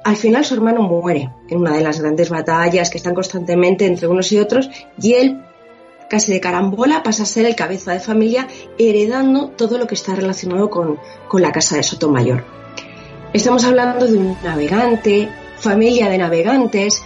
[0.05, 4.07] Al final su hermano muere en una de las grandes batallas que están constantemente entre
[4.07, 4.69] unos y otros
[5.01, 5.41] y él,
[6.09, 8.47] casi de carambola, pasa a ser el cabeza de familia
[8.79, 12.45] heredando todo lo que está relacionado con, con la casa de Sotomayor.
[13.33, 17.03] Estamos hablando de un navegante, familia de navegantes,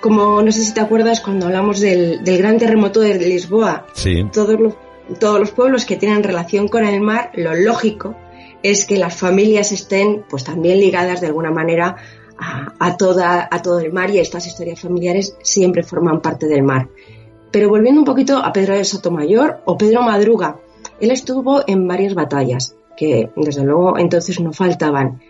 [0.00, 4.24] como no sé si te acuerdas cuando hablamos del, del gran terremoto de Lisboa, Sí.
[4.32, 4.74] todos los,
[5.20, 8.16] todos los pueblos que tienen relación con el mar, lo lógico
[8.62, 11.96] es que las familias estén pues también ligadas de alguna manera
[12.38, 16.62] a, a toda, a todo el mar y estas historias familiares siempre forman parte del
[16.62, 16.88] mar.
[17.50, 20.56] Pero volviendo un poquito a Pedro de Sotomayor o Pedro Madruga,
[21.00, 25.22] él estuvo en varias batallas, que desde luego entonces no faltaban.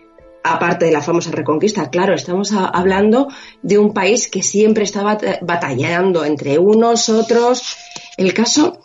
[0.43, 3.27] Aparte de la famosa reconquista, claro, estamos hablando
[3.61, 7.77] de un país que siempre estaba bat- batallando entre unos, otros.
[8.17, 8.79] El caso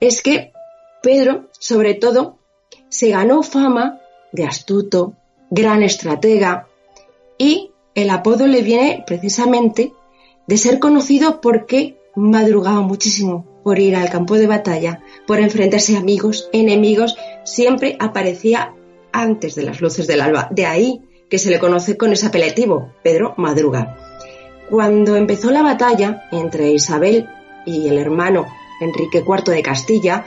[0.00, 0.52] es que
[1.02, 2.38] Pedro, sobre todo,
[2.88, 4.00] se ganó fama
[4.32, 5.14] de astuto,
[5.50, 6.68] gran estratega,
[7.38, 9.92] y el apodo le viene precisamente
[10.46, 16.00] de ser conocido porque madrugaba muchísimo por ir al campo de batalla, por enfrentarse a
[16.00, 18.74] amigos, enemigos, siempre aparecía
[19.12, 20.48] antes de las luces del alba.
[20.50, 23.96] De ahí que se le conoce con ese apelativo, Pedro Madruga.
[24.70, 27.28] Cuando empezó la batalla entre Isabel
[27.66, 28.46] y el hermano
[28.80, 30.24] Enrique IV de Castilla,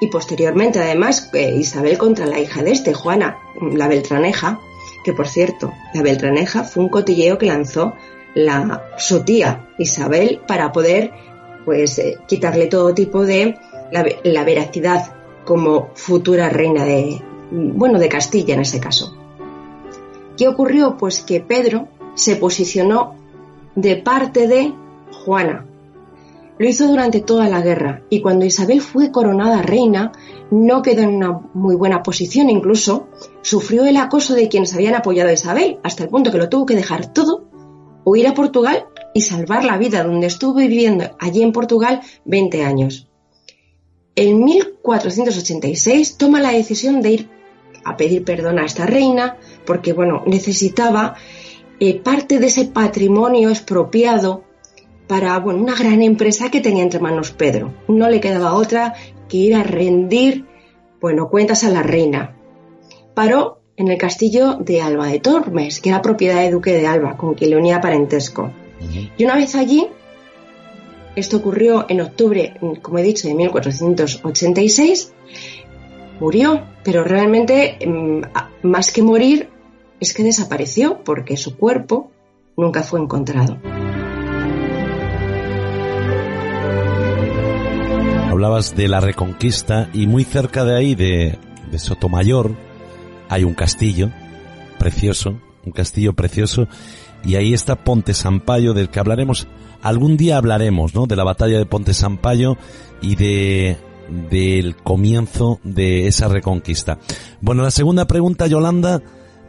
[0.00, 4.60] y posteriormente además eh, Isabel contra la hija de este, Juana, la Beltraneja,
[5.04, 7.94] que por cierto, la Beltraneja fue un cotilleo que lanzó
[8.34, 11.12] la, su tía Isabel para poder
[11.64, 13.58] pues eh, quitarle todo tipo de
[13.92, 15.14] la, la veracidad
[15.44, 19.16] como futura reina de bueno de Castilla en ese caso.
[20.36, 20.96] ¿Qué ocurrió?
[20.96, 23.14] Pues que Pedro se posicionó
[23.74, 24.72] de parte de
[25.24, 25.66] Juana.
[26.62, 30.12] Lo hizo durante toda la guerra y cuando Isabel fue coronada reina
[30.52, 33.08] no quedó en una muy buena posición, incluso
[33.40, 36.64] sufrió el acoso de quienes habían apoyado a Isabel, hasta el punto que lo tuvo
[36.64, 37.48] que dejar todo,
[38.04, 43.08] huir a Portugal y salvar la vida, donde estuvo viviendo allí en Portugal 20 años.
[44.14, 47.28] En 1486 toma la decisión de ir
[47.82, 51.16] a pedir perdón a esta reina porque, bueno, necesitaba
[51.80, 54.44] eh, parte de ese patrimonio expropiado
[55.06, 57.74] para, bueno, una gran empresa que tenía entre manos Pedro.
[57.88, 58.94] No le quedaba otra
[59.28, 60.46] que ir a rendir,
[61.00, 62.36] bueno, cuentas a la reina.
[63.14, 67.16] Paró en el castillo de Alba de Tormes, que era propiedad de Duque de Alba,
[67.16, 68.52] con quien le unía parentesco.
[69.16, 69.88] Y una vez allí,
[71.14, 75.12] esto ocurrió en octubre, como he dicho, de 1486,
[76.20, 79.48] murió, pero realmente mm, más que morir
[80.00, 82.10] es que desapareció porque su cuerpo
[82.56, 83.58] nunca fue encontrado.
[88.32, 91.38] Hablabas de la Reconquista y muy cerca de ahí, de,
[91.76, 92.52] Sotomayor,
[93.28, 94.10] hay un castillo
[94.78, 96.66] precioso, un castillo precioso,
[97.22, 99.48] y ahí está Ponte Sampaio, del que hablaremos,
[99.82, 101.06] algún día hablaremos, ¿no?
[101.06, 102.56] De la batalla de Ponte Sampaio
[103.02, 103.76] y de
[104.30, 106.98] del comienzo de esa reconquista.
[107.42, 109.02] Bueno, la segunda pregunta, Yolanda,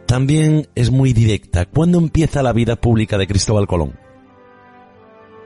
[0.04, 1.64] también es muy directa.
[1.64, 3.94] ¿Cuándo empieza la vida pública de Cristóbal Colón?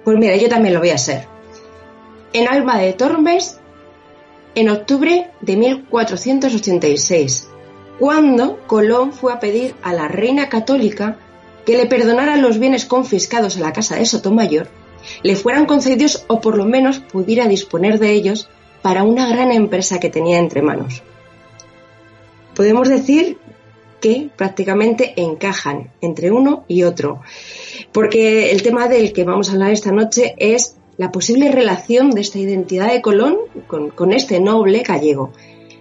[0.05, 1.38] Pues mira, yo también lo voy a hacer.
[2.33, 3.59] En Alba de Tormes,
[4.55, 7.49] en octubre de 1486,
[7.99, 11.19] cuando Colón fue a pedir a la reina católica
[11.65, 14.69] que le perdonara los bienes confiscados a la casa de Sotomayor
[15.23, 18.49] le fueran concedidos o por lo menos pudiera disponer de ellos
[18.83, 21.03] para una gran empresa que tenía entre manos.
[22.55, 23.39] Podemos decir
[24.01, 27.21] que prácticamente encajan entre uno y otro,
[27.93, 32.21] porque el tema del que vamos a hablar esta noche es la posible relación de
[32.21, 35.33] esta identidad de Colón con, este noble gallego.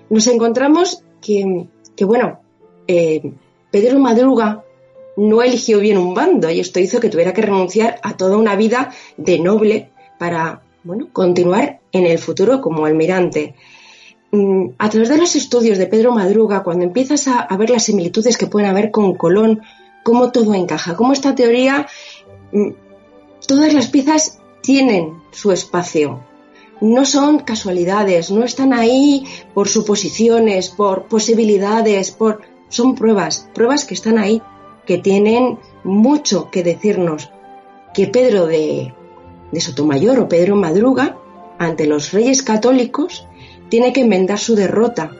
[0.09, 1.67] Nos encontramos que,
[2.05, 2.39] bueno,
[2.87, 3.33] eh,
[3.71, 4.63] Pedro Madruga
[5.17, 8.55] no eligió bien un bando y esto hizo que tuviera que renunciar a toda una
[8.55, 9.89] vida de noble
[10.19, 13.55] para bueno, continuar en el futuro como almirante.
[14.31, 18.37] Mm, a través de los estudios de Pedro Madruga, cuando empiezas a, ver las similitudes
[18.37, 19.63] que pueden haber con Colón,
[20.03, 21.87] cómo todo encaja, cómo esta teoría,
[22.51, 22.69] mm,
[23.47, 26.19] todas las piezas tienen su espacio.
[26.81, 33.93] No son casualidades, no están ahí por suposiciones, por posibilidades, por son pruebas, pruebas que
[33.93, 34.41] están ahí,
[34.85, 37.29] que tienen mucho que decirnos.
[37.93, 38.93] Que Pedro de,
[39.53, 41.17] de Sotomayor o Pedro Madruga,
[41.57, 43.25] ante los reyes católicos,
[43.69, 45.11] tiene que enmendar su derrota,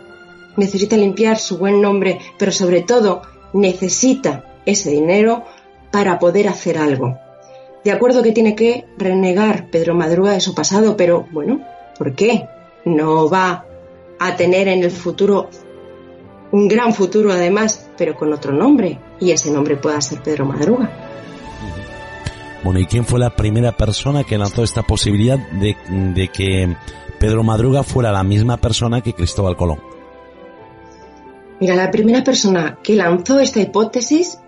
[0.57, 3.21] necesita limpiar su buen nombre, pero sobre todo
[3.53, 5.45] necesita ese dinero
[5.89, 7.17] para poder hacer algo.
[7.83, 11.61] De acuerdo que tiene que renegar Pedro Madruga de su pasado, pero bueno,
[11.97, 12.47] ¿por qué?
[12.85, 13.65] No va
[14.19, 15.49] a tener en el futuro
[16.51, 20.89] un gran futuro además, pero con otro nombre, y ese nombre pueda ser Pedro Madruga.
[22.63, 26.75] Bueno, ¿y quién fue la primera persona que lanzó esta posibilidad de, de que
[27.19, 29.79] Pedro Madruga fuera la misma persona que Cristóbal Colón?
[31.59, 34.39] Mira, la primera persona que lanzó esta hipótesis,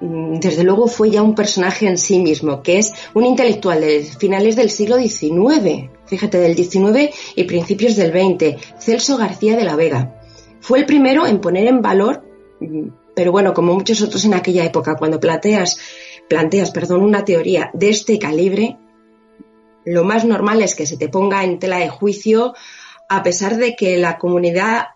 [0.00, 4.56] desde luego fue ya un personaje en sí mismo, que es un intelectual de finales
[4.56, 10.20] del siglo XIX, fíjate, del XIX y principios del XX, Celso García de la Vega.
[10.60, 12.24] Fue el primero en poner en valor,
[12.60, 15.78] mm, pero bueno, como muchos otros en aquella época, cuando planteas,
[16.28, 18.78] planteas perdón, una teoría de este calibre,
[19.84, 22.54] lo más normal es que se te ponga en tela de juicio,
[23.08, 24.86] a pesar de que la comunidad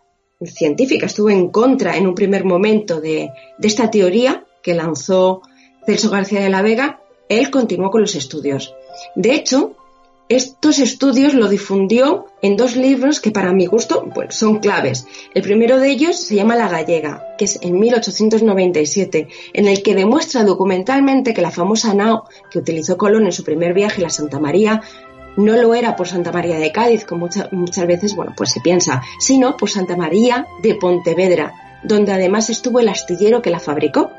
[0.44, 3.30] científica estuvo en contra en un primer momento de,
[3.61, 5.42] esta teoría que lanzó
[5.86, 8.74] Celso García de la Vega, él continuó con los estudios.
[9.14, 9.76] De hecho,
[10.28, 15.06] estos estudios lo difundió en dos libros que para mi gusto son claves.
[15.32, 19.94] El primero de ellos se llama La Gallega, que es en 1897, en el que
[19.94, 24.38] demuestra documentalmente que la famosa nao que utilizó Colón en su primer viaje, la Santa
[24.38, 24.82] María,
[25.38, 29.00] no lo era por Santa María de Cádiz, como muchas veces bueno, pues se piensa,
[29.18, 31.54] sino por Santa María de Pontevedra,
[31.84, 34.11] donde además estuvo el astillero que la fabricó.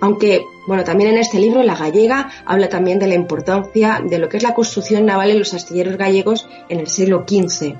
[0.00, 4.28] Aunque, bueno, también en este libro, La Gallega, habla también de la importancia de lo
[4.28, 7.74] que es la construcción naval en los astilleros gallegos en el siglo XV.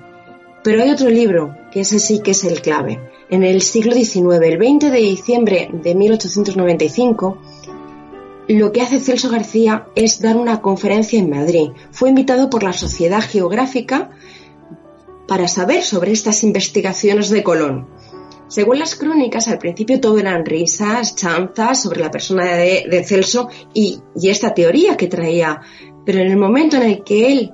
[0.64, 3.01] Pero hay otro libro, que ese sí que es el clave.
[3.31, 7.39] En el siglo XIX, el 20 de diciembre de 1895,
[8.49, 11.71] lo que hace Celso García es dar una conferencia en Madrid.
[11.91, 14.11] Fue invitado por la Sociedad Geográfica
[15.29, 17.87] para saber sobre estas investigaciones de Colón.
[18.49, 24.01] Según las crónicas, al principio todo eran risas, chanzas sobre la persona de, Celso y,
[24.22, 25.61] esta teoría que traía.
[26.07, 27.53] Pero en el momento en el que él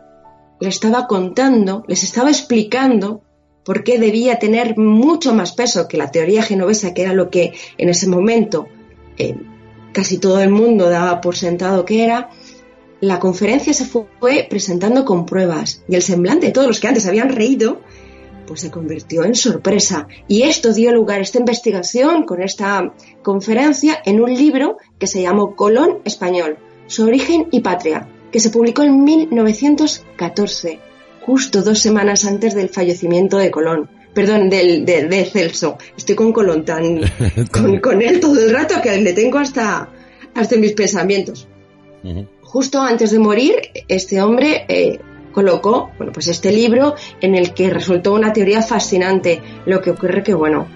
[0.61, 3.23] le estaba contando, les estaba explicando
[3.65, 7.55] por qué debía tener mucho más peso que la teoría genovesa, que era lo que
[7.77, 8.69] en ese momento
[9.19, 9.37] eh,
[9.93, 12.31] casi todo el mundo daba por sentado que era,
[13.01, 17.07] la conferencia se fue presentando con pruebas y el semblante de todos los que antes
[17.07, 17.81] habían reído
[18.47, 20.09] pues se convirtió en sorpresa.
[20.29, 22.93] Y esto dio lugar, esta investigación con esta
[23.23, 28.51] conferencia, en un libro que se llamó Colón Español, su origen y patria, que se
[28.51, 30.81] publicó en 1914,
[31.25, 33.89] justo dos semanas antes del fallecimiento de Colón.
[34.13, 35.77] Perdón, del, de, Celso.
[35.97, 37.01] Estoy con Colón tan,
[37.81, 39.89] con, él todo el rato que le tengo hasta,
[40.35, 41.49] hasta mis pensamientos.
[42.43, 43.55] Justo antes de morir,
[43.89, 45.01] este hombre eh,
[45.35, 49.43] colocó bueno, pues este libro en el que resultó una teoría fascinante.
[49.67, 50.67] Lo que ocurre que, bueno,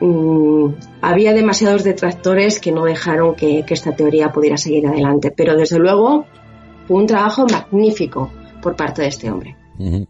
[0.00, 0.66] mm,
[1.02, 5.32] había demasiados detractores que no dejaron que, esta teoría pudiera seguir adelante.
[5.36, 6.26] Pero desde luego
[6.86, 8.32] fue un trabajo magnífico
[8.62, 9.56] por parte de este hombre.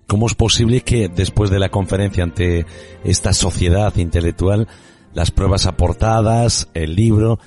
[0.08, 2.66] ¿Cómo es posible que después de la conferencia ante
[3.04, 4.66] esta sociedad intelectual,
[5.14, 7.38] las pruebas aportadas, el libro,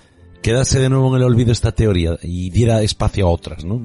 [0.41, 3.81] quedase de nuevo en el olvido esta teoría y diera espacio a otras, ¿no?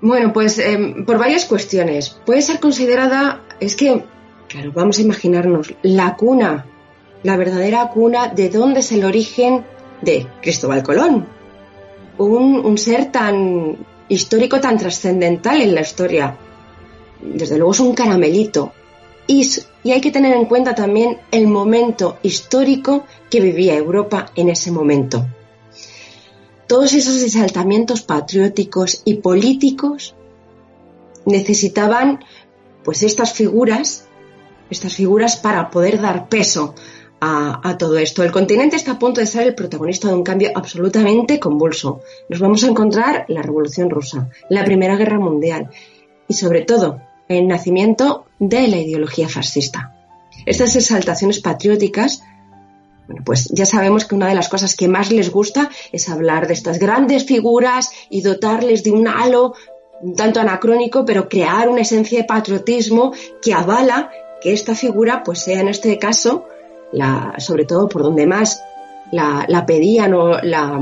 [0.00, 2.10] Bueno, pues em, por varias cuestiones.
[2.24, 4.04] Puede ser considerada, es que,
[4.48, 6.66] claro, vamos a imaginarnos, la cuna,
[7.22, 9.64] la verdadera cuna de dónde es el origen
[10.02, 11.26] de Cristóbal Colón.
[12.18, 13.76] Un, ser tan
[14.08, 16.36] histórico, tan trascendental en la historia.
[17.20, 18.72] Desde luego es un caramelito.
[19.26, 19.44] Y
[19.90, 25.26] hay que tener en cuenta también el momento histórico que vivía Europa en ese momento.
[26.66, 30.14] Todos esos exaltamientos patrióticos y políticos
[31.24, 32.24] necesitaban
[32.84, 34.06] pues estas figuras,
[34.70, 36.74] estas figuras para poder dar peso
[37.20, 38.22] a, todo esto.
[38.22, 42.00] El continente está a punto de ser el protagonista de un cambio absolutamente convulso.
[42.28, 45.70] Nos vamos a encontrar la Revolución Rusa, la Primera Guerra Mundial
[46.28, 49.92] y sobre todo el nacimiento de la ideología fascista.
[50.44, 52.22] Estas exaltaciones patrióticas
[53.06, 56.46] bueno, pues ya sabemos que una de las cosas que más les gusta es hablar
[56.46, 59.54] de estas grandes figuras y dotarles de un halo
[60.00, 64.10] un tanto anacrónico, pero crear una esencia de patriotismo que avala
[64.42, 66.46] que esta figura pues sea en este caso
[66.92, 68.62] la, sobre todo por donde más
[69.10, 70.80] la, pedían o la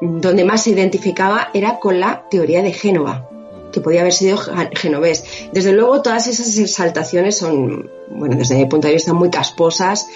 [0.00, 3.28] donde más se identificaba era con la teoría de Génova,
[3.72, 4.38] que podía haber sido
[4.72, 5.24] genovés.
[5.52, 10.08] Desde luego todas esas exaltaciones son, bueno, desde mi punto de vista muy casposas,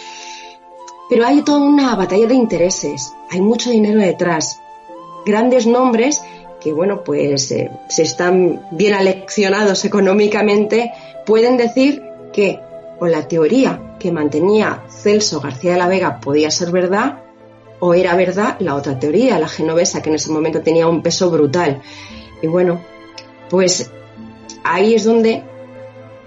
[1.13, 4.63] pero hay toda una batalla de intereses, hay mucho dinero detrás,
[5.27, 6.23] grandes nombres
[6.59, 10.91] que, bueno, pues eh, están bien aleccionados económicamente,
[11.27, 12.03] pueden decir
[12.33, 12.61] que
[12.99, 17.19] o la teoría que mantenía Celso García de la Vega podía ser verdad,
[17.79, 21.31] o era verdad la otra teoría, la genovesa, que en ese momento tenía un peso
[21.31, 21.83] brutal.
[22.41, 22.81] Y bueno,
[23.51, 23.91] pues
[24.65, 25.43] ahí es donde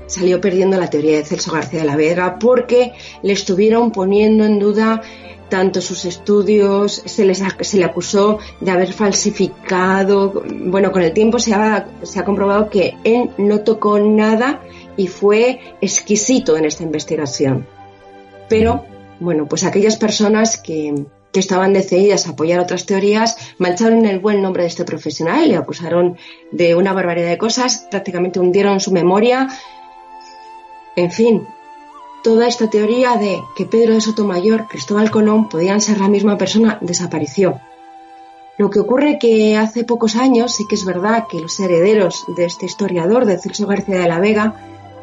[0.08, 4.60] salió perdiendo la teoría de Celso García de la Vega porque le estuvieron poniendo en
[4.60, 5.02] duda
[5.50, 10.44] tanto sus estudios, se, les, se le acusó de haber falsificado.
[10.48, 14.62] Bueno, con el tiempo se ha, se ha comprobado que él no tocó nada
[14.98, 17.68] y fue exquisito en esta investigación.
[18.50, 18.86] Pero,
[19.20, 24.42] bueno, pues aquellas personas que, que estaban decididas a apoyar otras teorías mancharon el buen
[24.42, 26.18] nombre de este profesional, le acusaron
[26.52, 29.50] de una barbaridad de cosas, prácticamente hundieron su memoria.
[30.96, 31.48] En fin,
[32.24, 36.78] toda esta teoría de que Pedro de Sotomayor, Cristóbal Colón podían ser la misma persona
[36.82, 37.60] desapareció.
[38.58, 42.46] Lo que ocurre que hace pocos años sí que es verdad que los herederos de
[42.46, 44.56] este historiador, de Celso García de la Vega,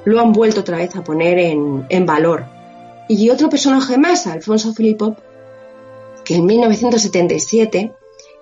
[0.04, 2.46] lo han vuelto otra vez a poner en, valor.
[3.08, 5.16] Y otro personaje más, Alfonso Filippo,
[6.24, 7.92] que en 1977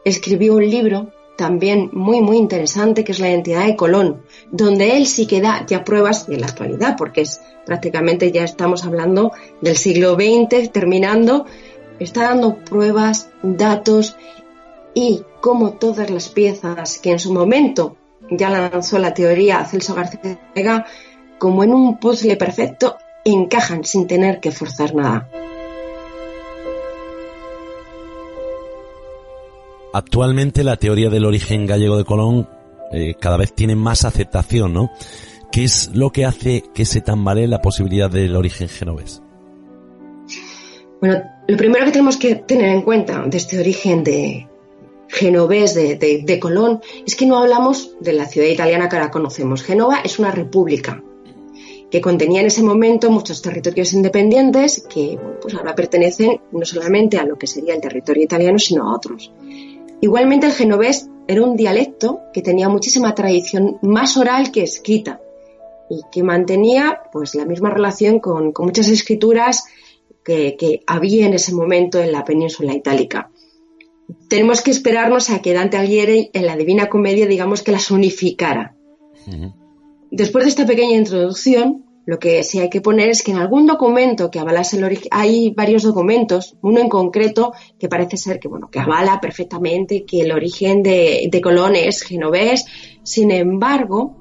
[0.05, 4.21] escribió un libro también muy, muy interesante, que es la identidad de Colón,
[4.51, 8.85] donde él sí que da ya pruebas de la actualidad, porque es prácticamente ya estamos
[8.85, 9.33] hablando
[9.63, 11.47] del siglo XX, terminando,
[11.99, 14.17] está dando pruebas, datos
[14.93, 17.97] y como todas las piezas que en su momento
[18.31, 20.85] ya lanzó la teoría Celso García Vega,
[21.39, 25.27] como en un puzzle perfecto, encajan sin tener que forzar nada.
[29.93, 32.49] Actualmente la teoría del origen gallego de Colón
[32.93, 34.91] eh, cada vez tiene más aceptación, ¿no?
[35.51, 39.21] ¿Qué es lo que hace que se tambalee la posibilidad del origen genovés?
[41.01, 44.49] Bueno, lo primero que tenemos que tener en cuenta de este origen de
[45.09, 49.63] genovés de, de Colón es que no hablamos de la ciudad italiana que ahora conocemos.
[49.63, 51.03] Génova es una república
[51.91, 57.25] que contenía en ese momento muchos territorios independientes que pues ahora pertenecen no solamente a
[57.25, 59.33] lo que sería el territorio italiano, sino a otros.
[60.01, 65.21] Igualmente el genovés era un dialecto que tenía muchísima tradición más oral que escrita
[65.91, 69.65] y que mantenía pues la misma relación con, muchas escrituras
[70.25, 73.31] que, había en ese momento en la península itálica.
[74.29, 78.77] Tenemos que esperarnos a que Dante Alighieri en la Divina Comedia digamos que las unificara.
[80.11, 83.69] Después de esta pequeña introducción, lo que sí hay que poner es que en algún
[83.69, 88.49] documento que avalase el origen, hay varios documentos, uno en concreto que parece ser que,
[88.49, 92.65] bueno, que avala perfectamente que el origen de, Colón es genovés.
[93.05, 94.17] Sin embargo,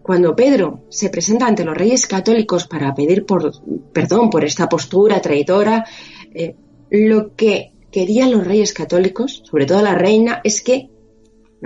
[0.00, 3.26] cuando Pedro se presenta ante los reyes católicos para pedir
[3.92, 5.84] perdón por esta postura traidora,
[6.32, 6.56] eh,
[6.88, 10.88] lo que querían los reyes católicos, sobre todo la reina, es que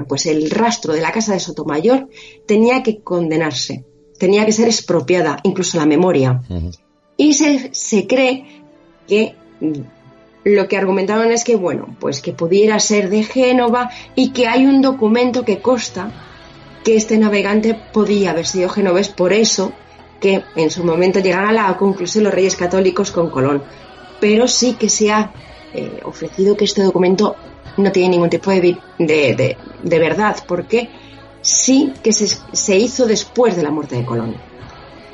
[0.09, 2.09] pues el rastro de la casa de Sotomayor
[2.49, 3.85] tenía que condenarse
[4.21, 6.43] tenía que ser expropiada, incluso la memoria.
[7.17, 8.63] Y se, se cree
[9.09, 9.35] que
[10.45, 14.67] lo que argumentaban es que, bueno, pues que pudiera ser de Génova y que hay
[14.67, 16.13] un documento que consta
[16.85, 19.73] que este navegante podía haber sido genovés, por eso
[20.21, 23.63] que en su momento llegaron a la conclusión los reyes católicos con Colón.
[24.21, 25.33] Pero sí que se ha
[25.73, 27.37] eh, ofrecido que este documento
[27.79, 30.91] no tiene ningún tipo de, de, de verdad, porque
[31.43, 34.37] sí que se, hizo después de la muerte de Colón.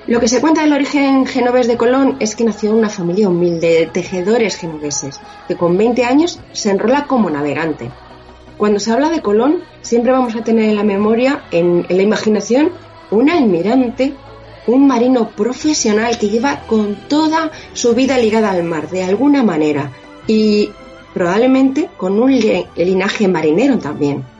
[0.06, 3.28] Lo que se cuenta del origen genovés de Colón es que nació en una familia
[3.28, 7.90] humilde de tejedores genoveses, que con 20 años se enrola como navegante.
[8.56, 12.02] Cuando se habla de Colón, siempre vamos a tener en la memoria, en, en la
[12.02, 12.70] imaginación,
[13.10, 14.14] un almirante,
[14.66, 19.92] un marino profesional que lleva con toda su vida ligada al mar, de alguna manera.
[20.26, 20.70] Y
[21.14, 22.30] probablemente con un
[22.76, 24.35] linaje marinero también.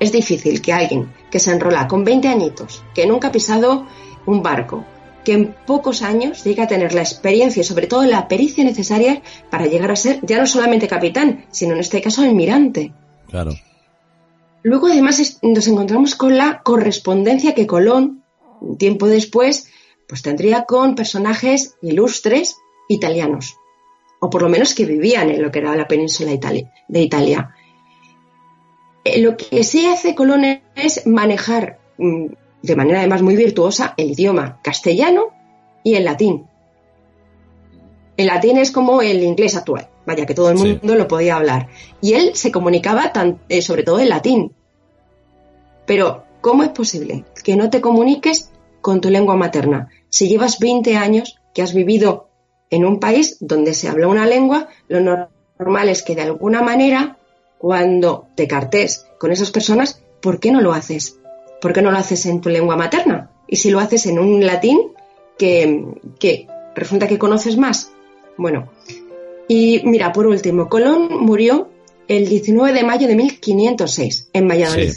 [0.00, 3.86] Es difícil que alguien que se enrola con 20 añitos, que nunca ha pisado
[4.26, 4.84] un barco,
[5.24, 9.22] que en pocos años llegue a tener la experiencia y sobre todo la pericia necesaria
[9.50, 12.92] para llegar a ser ya no solamente capitán, sino en este caso almirante.
[13.28, 13.52] Claro.
[14.62, 18.24] Luego además nos encontramos con la correspondencia que Colón,
[18.60, 19.68] un tiempo después,
[20.08, 22.56] pues tendría con personajes ilustres
[22.88, 23.56] italianos,
[24.18, 26.30] o por lo menos que vivían en lo que era la península
[26.88, 27.54] de Italia.
[29.04, 30.44] Eh, lo que sí hace Colón
[30.74, 32.26] es manejar mm,
[32.62, 35.28] de manera además muy virtuosa el idioma castellano
[35.82, 36.46] y el latín.
[38.16, 41.68] El latín es como el inglés actual, vaya que todo el mundo lo podía hablar.
[42.02, 44.52] Y él se comunicaba tan, eh, sobre todo en latín.
[45.86, 48.50] Pero, ¿cómo es posible que no te comuniques
[48.82, 52.28] con tu lengua materna si llevas 20 años que has vivido
[52.68, 54.68] en un país donde se habla una lengua?
[54.88, 55.00] Lo
[55.58, 57.16] normal es que de alguna manera,
[57.60, 61.20] cuando te cartes con esas personas, ¿por qué no lo haces?
[61.60, 63.30] ¿por qué no lo haces en tu lengua materna?
[63.46, 64.92] Y si lo haces en un latín
[65.38, 65.84] que,
[66.18, 67.92] que resulta que conoces más.
[68.36, 68.70] Bueno,
[69.48, 71.68] y mira, por último, Colón murió
[72.08, 74.92] el 19 de mayo de 1506 en Valladolid.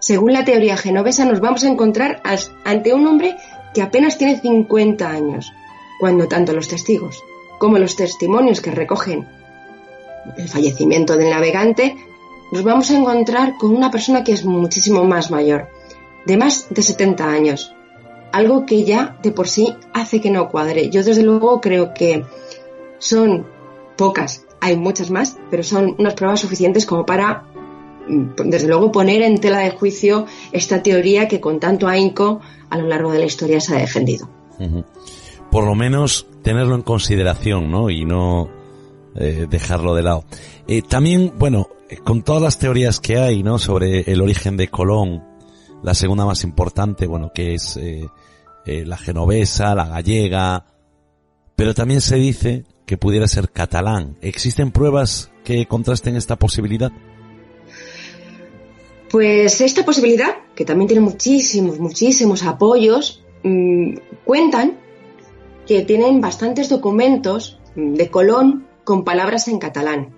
[0.00, 2.22] Según la teoría genovesa, nos vamos a encontrar
[2.64, 3.36] ante un hombre
[3.74, 5.50] que apenas tiene 50 años,
[5.98, 7.22] cuando tanto los testigos
[7.58, 9.26] como los testimonios que recogen
[10.36, 11.96] el fallecimiento del navegante,
[12.52, 15.68] nos vamos a encontrar con una persona que es muchísimo más mayor
[16.28, 17.74] de más de 70 años.
[18.32, 20.90] Algo que ya de por sí hace que no cuadre.
[20.90, 22.24] Yo desde luego creo que
[22.98, 23.46] son
[23.96, 27.44] pocas, hay muchas más, pero son unas pruebas suficientes como para,
[28.06, 32.76] mm, desde luego, poner en tela de juicio esta teoría que con tanto ahínco a
[32.76, 34.28] lo largo de la historia se ha defendido.
[35.50, 37.88] Por lo menos tenerlo en consideración, ¿no?
[37.88, 38.50] Y no
[39.20, 40.24] eh, dejarlo de lado.
[40.68, 41.68] Eh, también, bueno,
[42.04, 43.58] con todas las teorías que hay, ¿no?
[43.58, 45.24] Sobre el origen de Colón,
[45.82, 48.06] la segunda más importante, bueno, que es eh,
[48.64, 50.66] la genovesa, la gallega,
[51.56, 54.16] pero también se dice que pudiera ser catalán.
[54.20, 56.92] ¿Existen pruebas que contrasten esta posibilidad?
[59.10, 63.94] Pues esta posibilidad, que también tiene muchísimos, muchísimos apoyos, mm,
[64.24, 64.78] cuentan
[65.66, 70.14] que tienen bastantes documentos de Colón con palabras en catalán.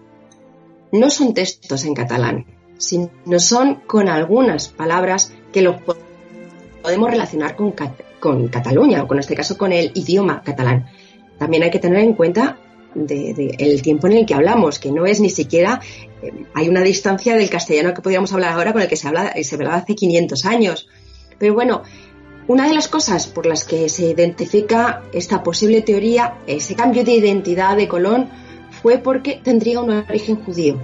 [0.92, 2.46] No son textos en catalán,
[2.78, 5.80] sino son con algunas palabras que lo
[6.80, 7.72] podemos relacionar con,
[8.48, 10.86] Cataluña o con este caso con el idioma catalán.
[11.36, 12.58] También hay que tener en cuenta
[12.94, 15.80] el tiempo en el que hablamos, que no es ni siquiera,
[16.22, 19.34] eh, hay una distancia del castellano que podríamos hablar ahora con el que se, habla,
[19.42, 20.88] se hablaba hace 500 años.
[21.40, 21.82] Pero bueno,
[22.46, 27.14] una de las cosas por las que se identifica esta posible teoría, ese cambio de
[27.14, 28.30] identidad de Colón,
[28.82, 30.78] fue porque tendría un origen judío.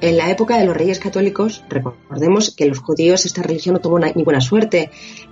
[0.00, 3.98] En la época de los reyes católicos, recordemos que los judíos esta religión no tuvo
[3.98, 4.90] ninguna suerte.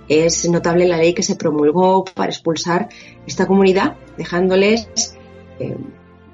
[0.09, 2.89] Es notable la ley que se promulgó para expulsar
[3.27, 5.15] esta comunidad, dejándoles
[5.59, 5.77] eh,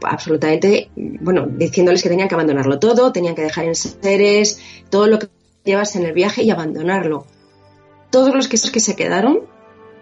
[0.02, 5.20] absolutamente, bueno, diciéndoles que tenían que abandonarlo todo, tenían que dejar en seres todo lo
[5.20, 5.28] que
[5.66, 7.26] llevas en el viaje y abandonarlo.
[8.12, 9.42] Todos los que, que se quedaron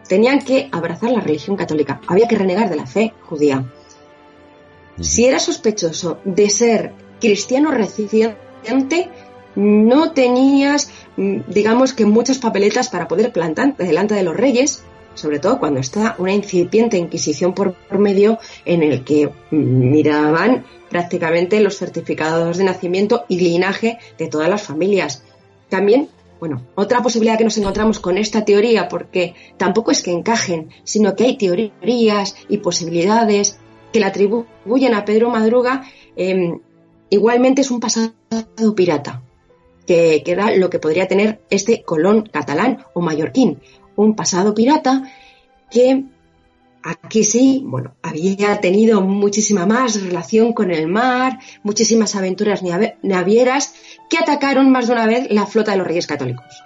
[0.07, 1.99] tenían que abrazar la religión católica.
[2.07, 3.65] Había que renegar de la fe judía.
[5.01, 6.91] Si era sospechoso de ser
[7.21, 9.09] cristiano reciente,
[9.55, 14.83] no tenías, mm, digamos que muchas papeletas para poder plantar delante de los reyes,
[15.13, 21.61] sobre todo cuando está una incipiente inquisición por, medio en el que mm, miraban prácticamente
[21.61, 25.23] los certificados de nacimiento y linaje de todas las familias.
[25.69, 30.69] También, bueno, otra posibilidad que nos encontramos con esta teoría, porque tampoco es que encajen,
[30.83, 33.59] sino que hay teorías y posibilidades
[33.91, 35.83] que le atribuyen a Pedro Madruga
[36.15, 36.59] em,
[37.09, 38.13] Igualmente es un pasado
[38.75, 39.23] pirata,
[39.87, 43.59] que, era lo que podría tener este Colón catalán o mallorquín.
[43.95, 45.11] Un pasado pirata
[45.71, 46.05] que
[46.83, 52.61] aquí sí, bueno, había tenido muchísima más relación con el mar, muchísimas aventuras
[53.01, 53.73] navieras
[54.09, 56.63] que atacaron más de una vez la flota de los reyes católicos.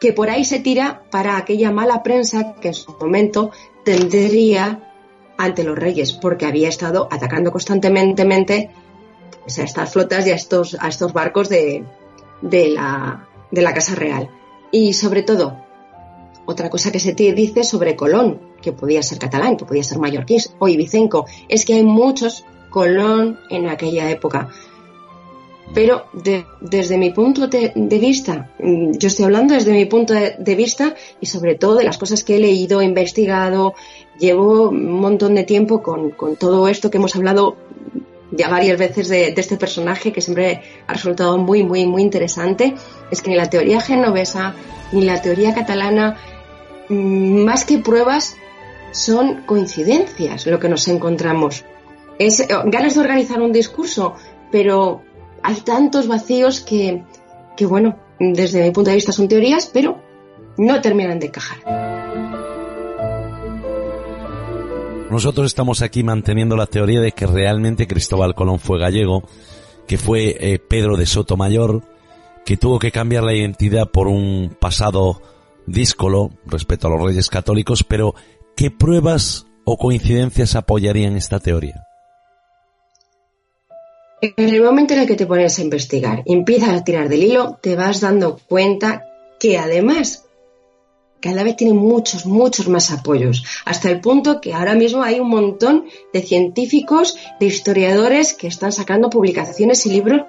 [0.00, 3.50] Que por ahí se tira para aquella mala prensa que en su momento
[3.84, 4.91] tendría
[5.38, 8.70] ante los reyes, porque había estado atacando constantemente
[9.44, 11.84] o sea, estas flotas y a estos, a estos barcos de,
[12.42, 14.30] de, la, de la Casa Real.
[14.70, 15.56] Y sobre todo,
[16.46, 20.40] otra cosa que se dice sobre Colón, que podía ser catalán, que podía ser mallorquín
[20.58, 24.48] o ibicenco, es que hay muchos Colón en aquella época.
[25.74, 26.04] Pero
[26.60, 30.94] desde mi punto de, vista, mm, yo estoy hablando desde mi punto de, de, vista
[31.20, 33.74] y sobre todo de las cosas que he leído, investigado,
[34.18, 37.56] llevo un montón de tiempo con, con todo esto que hemos hablado
[38.32, 42.74] ya varias veces de, este personaje que siempre ha resultado muy, muy, muy interesante,
[43.10, 44.54] es que ni la teoría genovesa
[44.90, 46.18] ni la teoría catalana,
[46.88, 48.36] mm, más que pruebas,
[48.90, 51.64] son coincidencias lo que nos encontramos.
[52.18, 54.14] Es eh, ganas de organizar un discurso,
[54.50, 55.02] pero
[55.42, 57.04] hay tantos vacíos que,
[57.56, 60.00] que, bueno, desde mi punto de vista son teorías, pero
[60.56, 61.58] no terminan de encajar.
[65.10, 69.24] Nosotros estamos aquí manteniendo la teoría de que realmente Cristóbal Colón fue gallego,
[69.86, 71.82] que fue eh, Pedro de Sotomayor,
[72.46, 75.20] que tuvo que cambiar la identidad por un pasado
[75.66, 78.14] díscolo respecto a los reyes católicos, pero
[78.56, 81.84] ¿qué pruebas o coincidencias apoyarían esta teoría?
[84.24, 87.58] En el momento en el que te pones a investigar empiezas a tirar del hilo,
[87.60, 89.04] te vas dando cuenta
[89.40, 90.26] que además
[91.20, 95.28] cada vez tiene muchos, muchos más apoyos, hasta el punto que ahora mismo hay un
[95.28, 100.22] montón de científicos, de historiadores que están sacando publicaciones y libros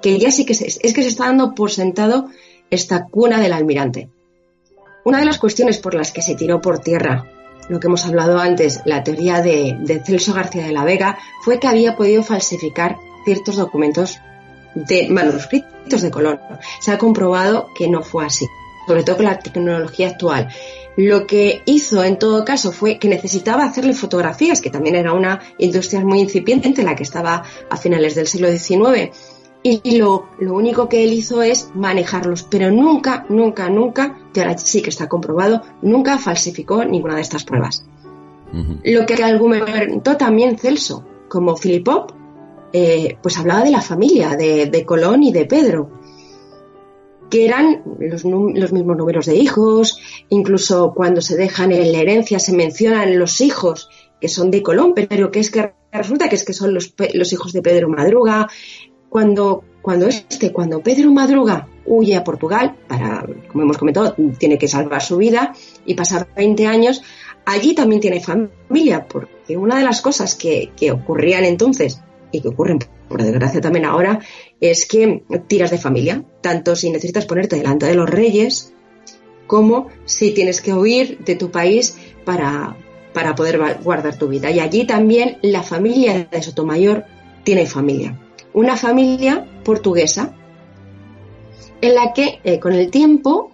[0.00, 2.26] que ya sí que se, es que se está dando por sentado
[2.70, 4.10] esta cuna del almirante.
[5.04, 7.26] Una de las cuestiones por las que se tiró por tierra
[7.68, 11.58] lo que hemos hablado antes, la teoría de, de Celso García de la Vega, fue
[11.58, 14.18] que había podido falsificar ciertos documentos
[14.74, 16.40] de manuscritos de Colón.
[16.80, 18.46] Se ha comprobado que no fue así
[18.90, 20.48] sobre todo con la tecnología actual.
[20.96, 25.40] Lo que hizo en todo caso fue que necesitaba hacerle fotografías, que también era una
[25.58, 29.10] industria muy incipiente en la que estaba a finales del siglo XIX.
[29.62, 34.82] Y lo, único que él hizo es manejarlos, pero nunca, nunca, nunca, que ahora sí
[34.82, 37.84] que está comprobado, nunca falsificó ninguna de estas pruebas.
[38.82, 42.10] Lo que argumentó también Celso, como Filipop,
[42.72, 46.00] eh, pues hablaba de la familia, de Colón y de Pedro
[47.30, 49.98] que eran los, mismos números de hijos,
[50.28, 53.88] incluso cuando se dejan en la herencia se mencionan los hijos
[54.20, 57.32] que son de Colón, pero que es que resulta que es que son los, los
[57.32, 58.48] hijos de Pedro Madruga.
[59.08, 64.68] Cuando, cuando este, cuando Pedro Madruga huye a Portugal para, como hemos comentado, tiene que
[64.68, 65.54] salvar su vida
[65.86, 67.02] y pasar 20 años,
[67.44, 72.00] allí también tiene familia, porque una de las cosas que, que ocurrían entonces
[72.32, 72.78] y que ocurren
[73.08, 74.20] por desgracia también ahora,
[74.60, 78.72] es que tiras de familia, tanto si necesitas ponerte delante de los reyes,
[79.46, 82.76] como si tienes que huir de tu país para,
[83.12, 84.50] para poder guardar tu vida.
[84.50, 87.04] Y allí también la familia de Sotomayor
[87.42, 88.18] tiene familia.
[88.52, 90.34] Una familia portuguesa
[91.80, 93.50] en la que eh, con el tiempo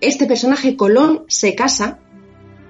[0.00, 1.98] este personaje Colón se casa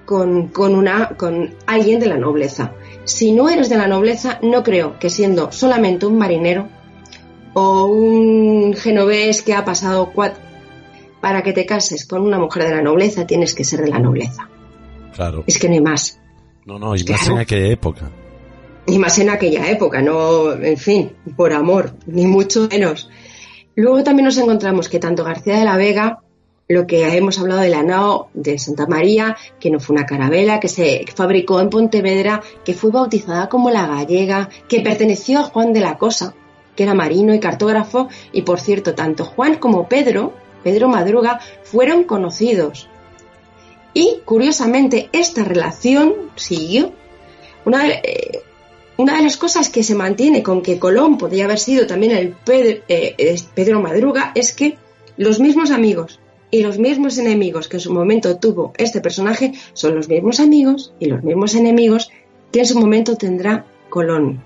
[0.05, 2.73] con, con, una, con alguien de la nobleza.
[3.05, 6.67] Si no eres de la nobleza, no creo que siendo solamente un marinero
[7.53, 10.43] o un genovés que ha pasado cuatro...
[11.21, 13.97] Para que te cases con una mujer de la nobleza, tienes que ser de la
[13.97, 14.47] nobleza.
[15.15, 15.43] Claro.
[15.47, 16.19] Es que no hay más.
[16.65, 18.11] No, no, y más en aquella época.
[18.85, 23.09] Y más en aquella época, no, en fin, por amor, ni mucho menos.
[23.75, 26.19] Luego también nos encontramos que tanto García de la Vega
[26.67, 30.59] lo que hemos hablado de la nao de Santa María, que no fue una carabela,
[30.59, 35.73] que se fabricó en Pontevedra, que fue bautizada como la gallega, que perteneció a Juan
[35.73, 36.33] de la Cosa,
[36.75, 42.03] que era marino y cartógrafo, y por cierto, tanto Juan como Pedro, Pedro Madruga, fueron
[42.03, 42.89] conocidos.
[43.93, 46.91] Y, curiosamente, esta relación siguió.
[47.63, 48.41] Una de, eh,
[48.97, 52.31] una de las cosas que se mantiene con que Colón podría haber sido también el
[52.33, 54.77] Pedro, eh, Pedro Madruga es que
[55.17, 56.19] los mismos amigos,
[56.51, 60.93] y los mismos enemigos que en su momento tuvo este personaje son los mismos amigos
[60.99, 62.11] y los mismos enemigos
[62.51, 64.43] que en su momento tendrá Colón.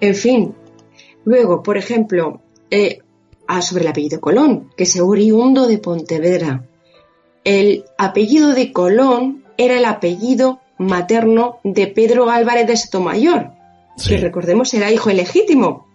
[0.00, 0.54] En fin,
[1.24, 2.40] luego, por ejemplo,
[2.70, 2.98] eh,
[3.46, 6.66] ah, sobre el apellido Colón, que es oriundo de Pontevedra.
[7.44, 13.52] El apellido de Colón era el apellido materno de Pedro Álvarez de Sotomayor,
[14.06, 15.85] que recordemos era hijo ilegítimo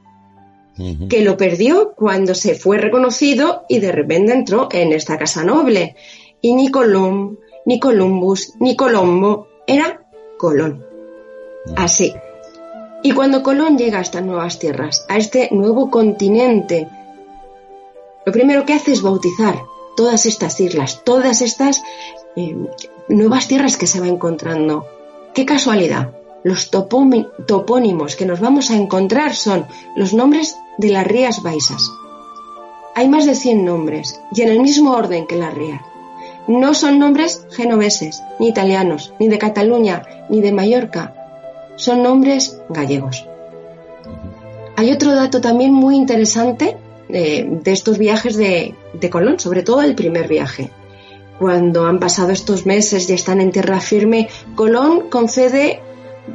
[1.09, 5.95] que lo perdió cuando se fue reconocido y de repente entró en esta casa noble.
[6.41, 10.07] Y ni Colón, ni Columbus, ni Colombo, era
[10.37, 10.85] Colón.
[11.75, 12.13] Así.
[13.03, 16.87] Y cuando Colón llega a estas nuevas tierras, a este nuevo continente,
[18.25, 19.63] lo primero que hace es bautizar
[19.95, 21.83] todas estas islas, todas estas
[22.35, 22.55] eh,
[23.09, 24.85] nuevas tierras que se va encontrando.
[25.33, 26.11] Qué casualidad.
[26.43, 29.65] Los topónimos que nos vamos a encontrar son
[29.95, 31.91] los nombres de las Rías Baixas.
[32.95, 35.81] Hay más de 100 nombres y en el mismo orden que las Rías.
[36.47, 41.13] No son nombres genoveses, ni italianos, ni de Cataluña, ni de Mallorca.
[41.75, 43.25] Son nombres gallegos.
[44.75, 46.77] Hay otro dato también muy interesante
[47.09, 50.71] eh, de, estos viajes de, de Colón, sobre todo el primer viaje.
[51.37, 55.81] Cuando han pasado estos meses y están en tierra firme, Colón concede,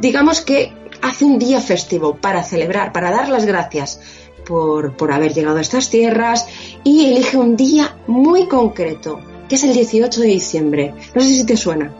[0.01, 0.73] digamos que
[1.03, 4.01] hace un día festivo para celebrar, para dar las gracias
[4.47, 6.47] por, por haber llegado a estas tierras
[6.85, 10.95] y elige un día muy concreto, que es el 18 de diciembre.
[11.15, 11.93] No sé si te suena.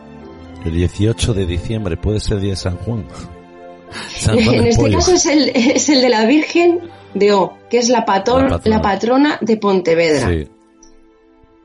[0.65, 3.05] El 18 de diciembre puede ser día de San Juan.
[4.17, 4.97] San Juan en este Pollo.
[4.97, 6.79] caso es el, es el de la Virgen
[7.13, 8.75] de O, que es la, pator- La patrona.
[8.77, 10.29] la patrona de Pontevedra.
[10.29, 10.47] Sí.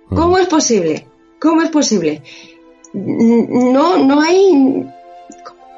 [0.09, 1.07] ¿Cómo es posible?
[1.41, 2.22] ¿Cómo es posible?
[2.93, 4.87] No, no hay...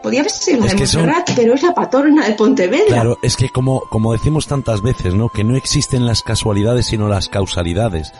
[0.04, 2.84] Podía haber sido la de son- pero es la patrona de Pontevedra.
[2.86, 5.30] Claro, es que como, como decimos tantas veces, ¿no?
[5.30, 8.12] Que no existen las casualidades sino las causalidades.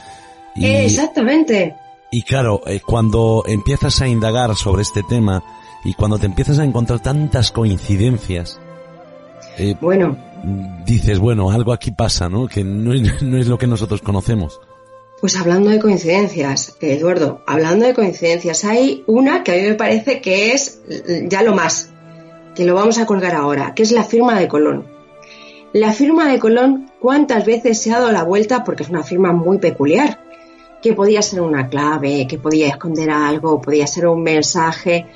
[0.57, 1.77] Y, Exactamente.
[2.11, 5.45] y claro, eh, cuando empiezas a indagar sobre este tema
[5.85, 8.59] y cuando te empiezas a encontrar tantas coincidencias,
[9.59, 10.17] eh, Bueno,
[10.87, 12.47] dices, bueno, algo aquí pasa, ¿no?
[12.49, 14.59] Que no no es lo que nosotros conocemos.
[15.21, 19.75] Pues hablando de coincidencias, eh, Eduardo, hablando de coincidencias, hay una que a mí me
[19.75, 21.93] parece que es eh, ya lo más,
[22.55, 24.87] que lo vamos a colgar ahora, que es la firma de Colón.
[25.73, 28.63] La firma de Colón, ¿cuántas veces se ha dado la vuelta?
[28.63, 30.21] Porque es una firma muy peculiar,
[30.81, 35.07] que podía ser una clave, que podía esconder algo, podía ser un mensaje.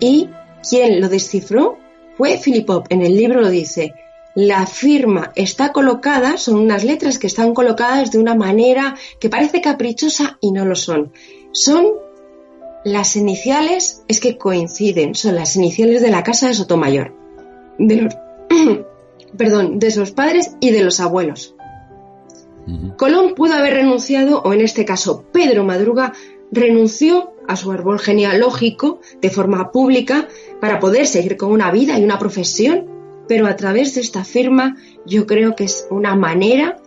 [0.00, 0.30] Y
[0.68, 1.78] quien lo descifró
[2.16, 2.84] fue Filipov.
[2.88, 3.94] En el libro lo dice,
[4.38, 9.60] la firma está colocada, son unas letras que están colocadas de una manera que parece
[9.60, 11.12] caprichosa y no lo son.
[11.50, 11.88] Son
[12.84, 17.16] las iniciales, es que coinciden, son las iniciales de la casa de Sotomayor.
[17.80, 18.14] De los,
[19.36, 21.56] perdón, de sus padres y de los abuelos.
[22.96, 26.12] Colón pudo haber renunciado, o en este caso Pedro Madruga,
[26.52, 30.28] renunció a su árbol genealógico de forma pública
[30.60, 32.97] para poder seguir con una vida y una profesión,
[33.28, 34.76] pero a través de esta firma
[35.06, 36.80] yo creo que es una manera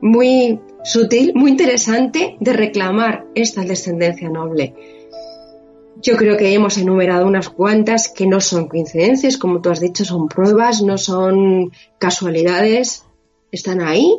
[0.00, 4.74] muy sutil, muy interesante de reclamar esta descendencia noble.
[6.00, 10.04] Yo creo que hemos enumerado unas cuantas que no son coincidencias, como tú has dicho,
[10.04, 13.04] son pruebas, no son casualidades,
[13.52, 14.12] están ahí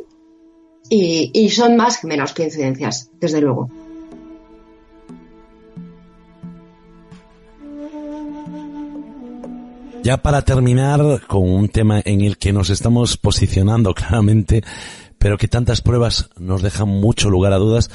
[0.89, 3.82] y, y son más que menos coincidencias, desde luego.
[10.03, 14.61] Ya para terminar con un tema en el que nos estamos posicionando claramente,
[15.17, 17.89] pero que tantas pruebas nos dejan mucho lugar a dudas,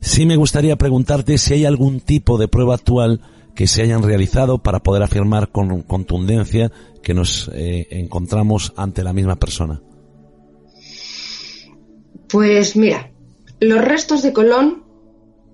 [0.00, 3.20] sí me gustaría preguntarte si hay algún tipo de prueba actual
[3.54, 9.12] que se hayan realizado para poder afirmar con contundencia que nos eh, encontramos ante la
[9.12, 9.80] misma persona.
[12.28, 13.12] Pues mira,
[13.60, 14.82] los restos de Colón,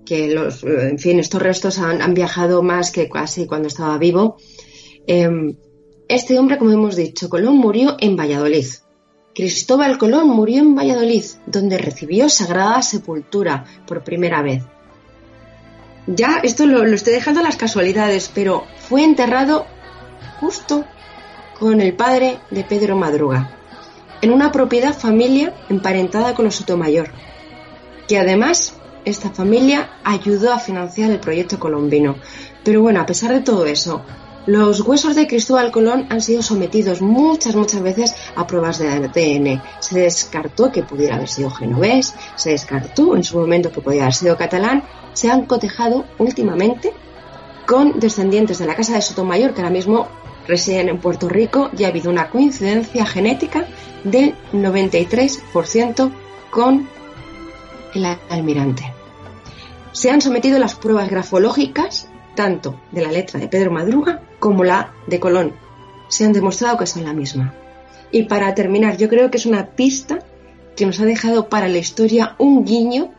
[0.07, 4.37] que los, en fin, estos restos han, viajado más que casi cuando estaba vivo.
[5.05, 5.29] eh,
[6.09, 8.65] este hombre, como hemos dicho, Colón murió en Valladolid.
[9.35, 14.63] Cristóbal Colón murió en Valladolid, donde recibió sagrada sepultura por primera vez.
[16.07, 19.67] Ya, esto lo, estoy dejando a las casualidades, pero fue enterrado
[20.39, 20.83] justo
[21.59, 23.55] con el padre de Pedro Madruga,
[24.23, 27.11] en una propiedad familia emparentada con los Sotomayor,
[28.07, 28.73] que además
[29.05, 32.15] esta familia ayudó a financiar el proyecto colombino.
[32.63, 34.03] Pero bueno, a pesar de todo eso,
[34.49, 39.61] los huesos de Cristóbal Colón han sido sometidos muchas, muchas veces a pruebas de ADN.
[39.79, 44.15] Se descartó que pudiera haber sido genovés, se descartó en su momento que podía haber
[44.15, 44.83] sido catalán,
[45.13, 46.91] se han cotejado últimamente
[47.67, 50.07] con descendientes de la Casa de Sotomayor que ahora mismo
[50.47, 53.67] residen en Puerto Rico y ha habido una coincidencia genética
[54.03, 56.11] del 93%
[56.49, 56.89] con
[57.93, 58.95] el almirante.
[59.91, 64.93] Se han sometido las pruebas grafológicas tanto de la letra de Pedro Madruga como la
[65.07, 65.53] de Colón.
[66.07, 67.53] Se han demostrado que son la misma.
[68.11, 70.19] Y para terminar, yo creo que es una pista
[70.75, 73.11] que nos ha dejado para la historia un guiño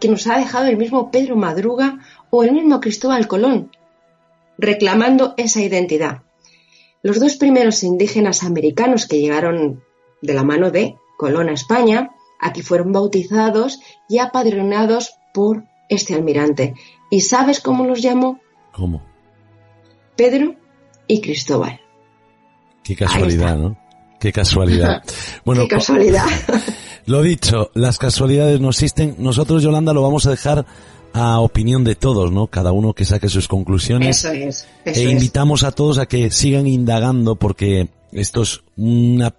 [0.00, 2.00] que nos ha dejado el mismo Pedro Madruga
[2.30, 3.70] o el mismo Cristóbal Colón,
[4.58, 6.22] reclamando esa identidad.
[7.02, 9.84] Los dos primeros indígenas americanos que llegaron
[10.22, 12.10] de la mano de Colón a España,
[12.40, 16.74] aquí fueron bautizados y apadrinados por este almirante.
[17.10, 18.40] ¿Y sabes cómo los llamó?
[18.72, 19.02] ¿Cómo?
[20.16, 20.56] Pedro
[21.12, 21.78] y Cristóbal.
[22.82, 23.76] Qué casualidad, ¿no?
[24.18, 25.02] Qué casualidad.
[25.44, 26.24] Bueno, Qué casualidad.
[27.06, 29.16] Lo dicho, las casualidades no existen.
[29.18, 30.64] Nosotros, Yolanda, lo vamos a dejar
[31.12, 32.46] a opinión de todos, ¿no?
[32.46, 34.18] Cada uno que saque sus conclusiones.
[34.18, 34.68] Eso es.
[34.84, 35.12] Eso e es.
[35.12, 39.34] invitamos a todos a que sigan indagando porque esto es una,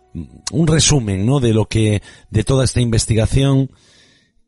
[0.51, 1.39] un resumen, ¿no?
[1.39, 3.71] De lo que, de toda esta investigación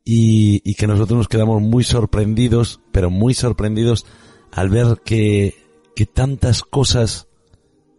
[0.04, 4.04] y, y que nosotros nos quedamos muy sorprendidos, pero muy sorprendidos
[4.52, 5.54] al ver que,
[5.96, 7.26] que tantas cosas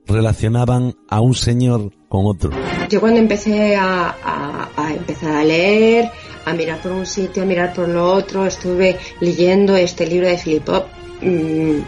[0.05, 2.51] relacionaban a un señor con otro.
[2.89, 6.09] Yo cuando empecé a, a- a empezar a leer,
[6.45, 10.37] a mirar por un sitio, a mirar por lo otro, estuve leyendo este libro de
[10.37, 10.83] Filipov,
[11.21, 11.79] mm,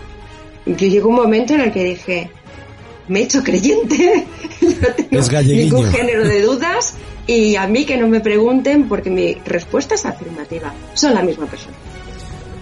[0.65, 2.29] yo llegó un momento en el que dije,
[3.07, 4.27] me he hecho creyente.
[4.61, 6.95] no tengo ningún género de dudas
[7.25, 10.73] y a mí que no me pregunten porque mi respuesta es afirmativa.
[10.95, 11.75] Son la misma persona.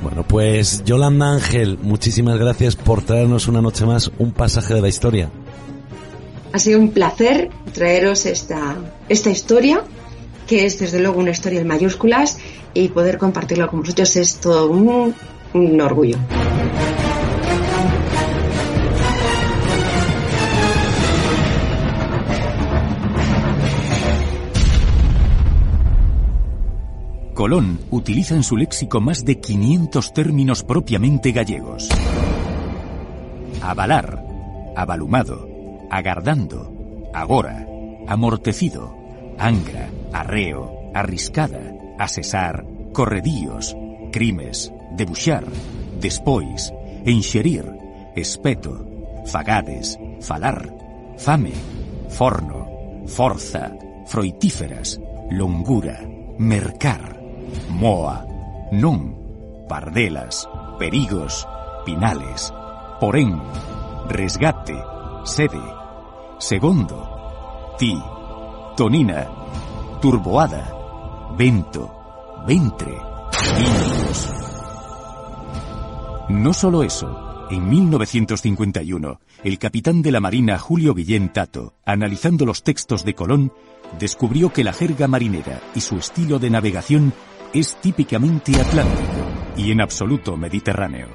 [0.02, 4.88] Bueno, pues Yolanda Ángel, muchísimas gracias por traernos una noche más un pasaje de la
[4.88, 5.30] historia.
[6.54, 8.76] Ha sido un placer traeros esta,
[9.10, 9.84] esta historia,
[10.48, 12.38] que es desde luego una historia en mayúsculas,
[12.74, 15.14] y poder compartirlo con vosotros es todo un,
[15.54, 16.18] un orgullo.
[27.48, 31.88] Colón utiliza en su léxico más de 500 términos propiamente gallegos.
[33.62, 34.22] Avalar,
[34.76, 35.48] avalumado,
[35.90, 37.66] agardando, agora,
[38.06, 38.94] amortecido,
[39.40, 43.78] angra, arreo, arriscada, asesar, corredíos,
[44.12, 45.46] crimes, debuxar,
[46.02, 46.74] despois,
[47.06, 47.64] enxerir,
[48.18, 48.86] espeto,
[49.26, 50.70] fagades, falar,
[51.18, 51.54] fame,
[52.10, 52.68] forno,
[53.06, 53.72] forza,
[54.06, 55.00] froitíferas,
[55.32, 56.02] longura,
[56.38, 57.17] mercar,
[57.70, 58.26] moa,
[58.72, 59.16] non,
[59.68, 61.48] pardelas, perigos,
[61.86, 62.54] pinales,
[63.00, 63.40] porén,
[64.10, 64.76] resgate,
[65.24, 65.62] sede,
[66.40, 67.98] segundo, ti,
[68.76, 69.28] tonina,
[70.02, 70.74] turboada,
[71.38, 71.92] vento,
[72.48, 72.96] ventre.
[76.30, 82.64] No solo eso, en 1951, el capitán de la Marina Julio Guillén Tato, analizando los
[82.64, 83.54] textos de Colón,
[84.00, 87.14] descubrió que la jerga marinera y su estilo de navegación
[87.54, 91.08] es típicamente atlántico y en absoluto mediterráneo.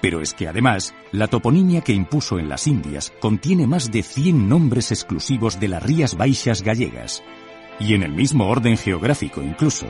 [0.00, 4.48] Pero es que además, la toponimia que impuso en las Indias contiene más de 100
[4.48, 7.22] nombres exclusivos de las Rías Baixas gallegas,
[7.78, 9.86] y en el mismo orden geográfico incluso.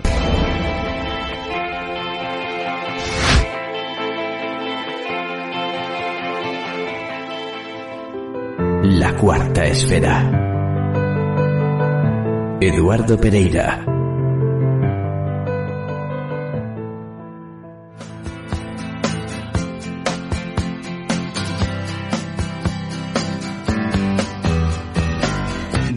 [8.82, 10.50] La cuarta esfera.
[12.60, 13.91] Eduardo Pereira.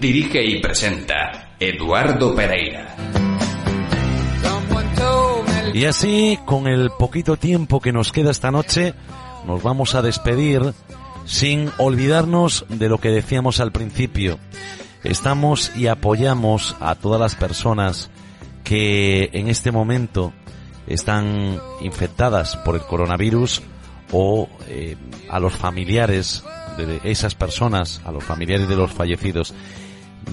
[0.06, 2.96] Dirige y presenta Eduardo Pereira.
[5.74, 8.94] Y así, con el poquito tiempo que nos queda esta noche,
[9.48, 10.76] nos vamos a despedir
[11.26, 14.38] sin olvidarnos de lo que decíamos al principio.
[15.04, 18.12] Estamos y apoyamos a todas las personas
[18.64, 20.34] que en este momento
[20.86, 23.64] están infectadas por el coronavirus
[24.12, 24.98] o eh,
[25.32, 26.44] a los familiares
[26.78, 29.56] de esas personas, a los familiares de los fallecidos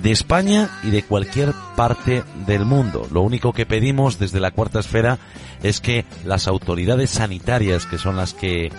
[0.00, 3.06] de España y de cualquier parte del mundo.
[3.12, 5.18] Lo único que pedimos desde la cuarta esfera
[5.62, 8.70] es que las autoridades sanitarias, que son las que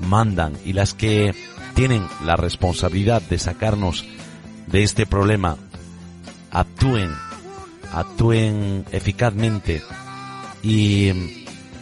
[0.00, 1.34] mandan y las que
[1.74, 4.04] tienen la responsabilidad de sacarnos
[4.66, 5.56] de este problema,
[6.50, 7.10] actúen,
[7.92, 9.82] actúen eficazmente
[10.62, 11.12] y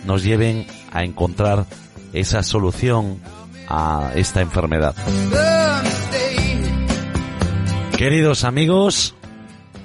[0.05, 1.67] nos lleven a encontrar
[2.13, 3.21] esa solución
[3.69, 4.95] a esta enfermedad.
[8.01, 9.15] Queridos amigos,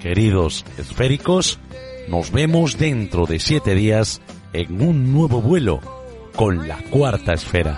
[0.01, 1.59] queridos esféricos,
[2.07, 4.21] nos vemos dentro de siete días
[4.53, 5.81] en un nuevo vuelo
[6.33, 7.77] con la cuarta esfera.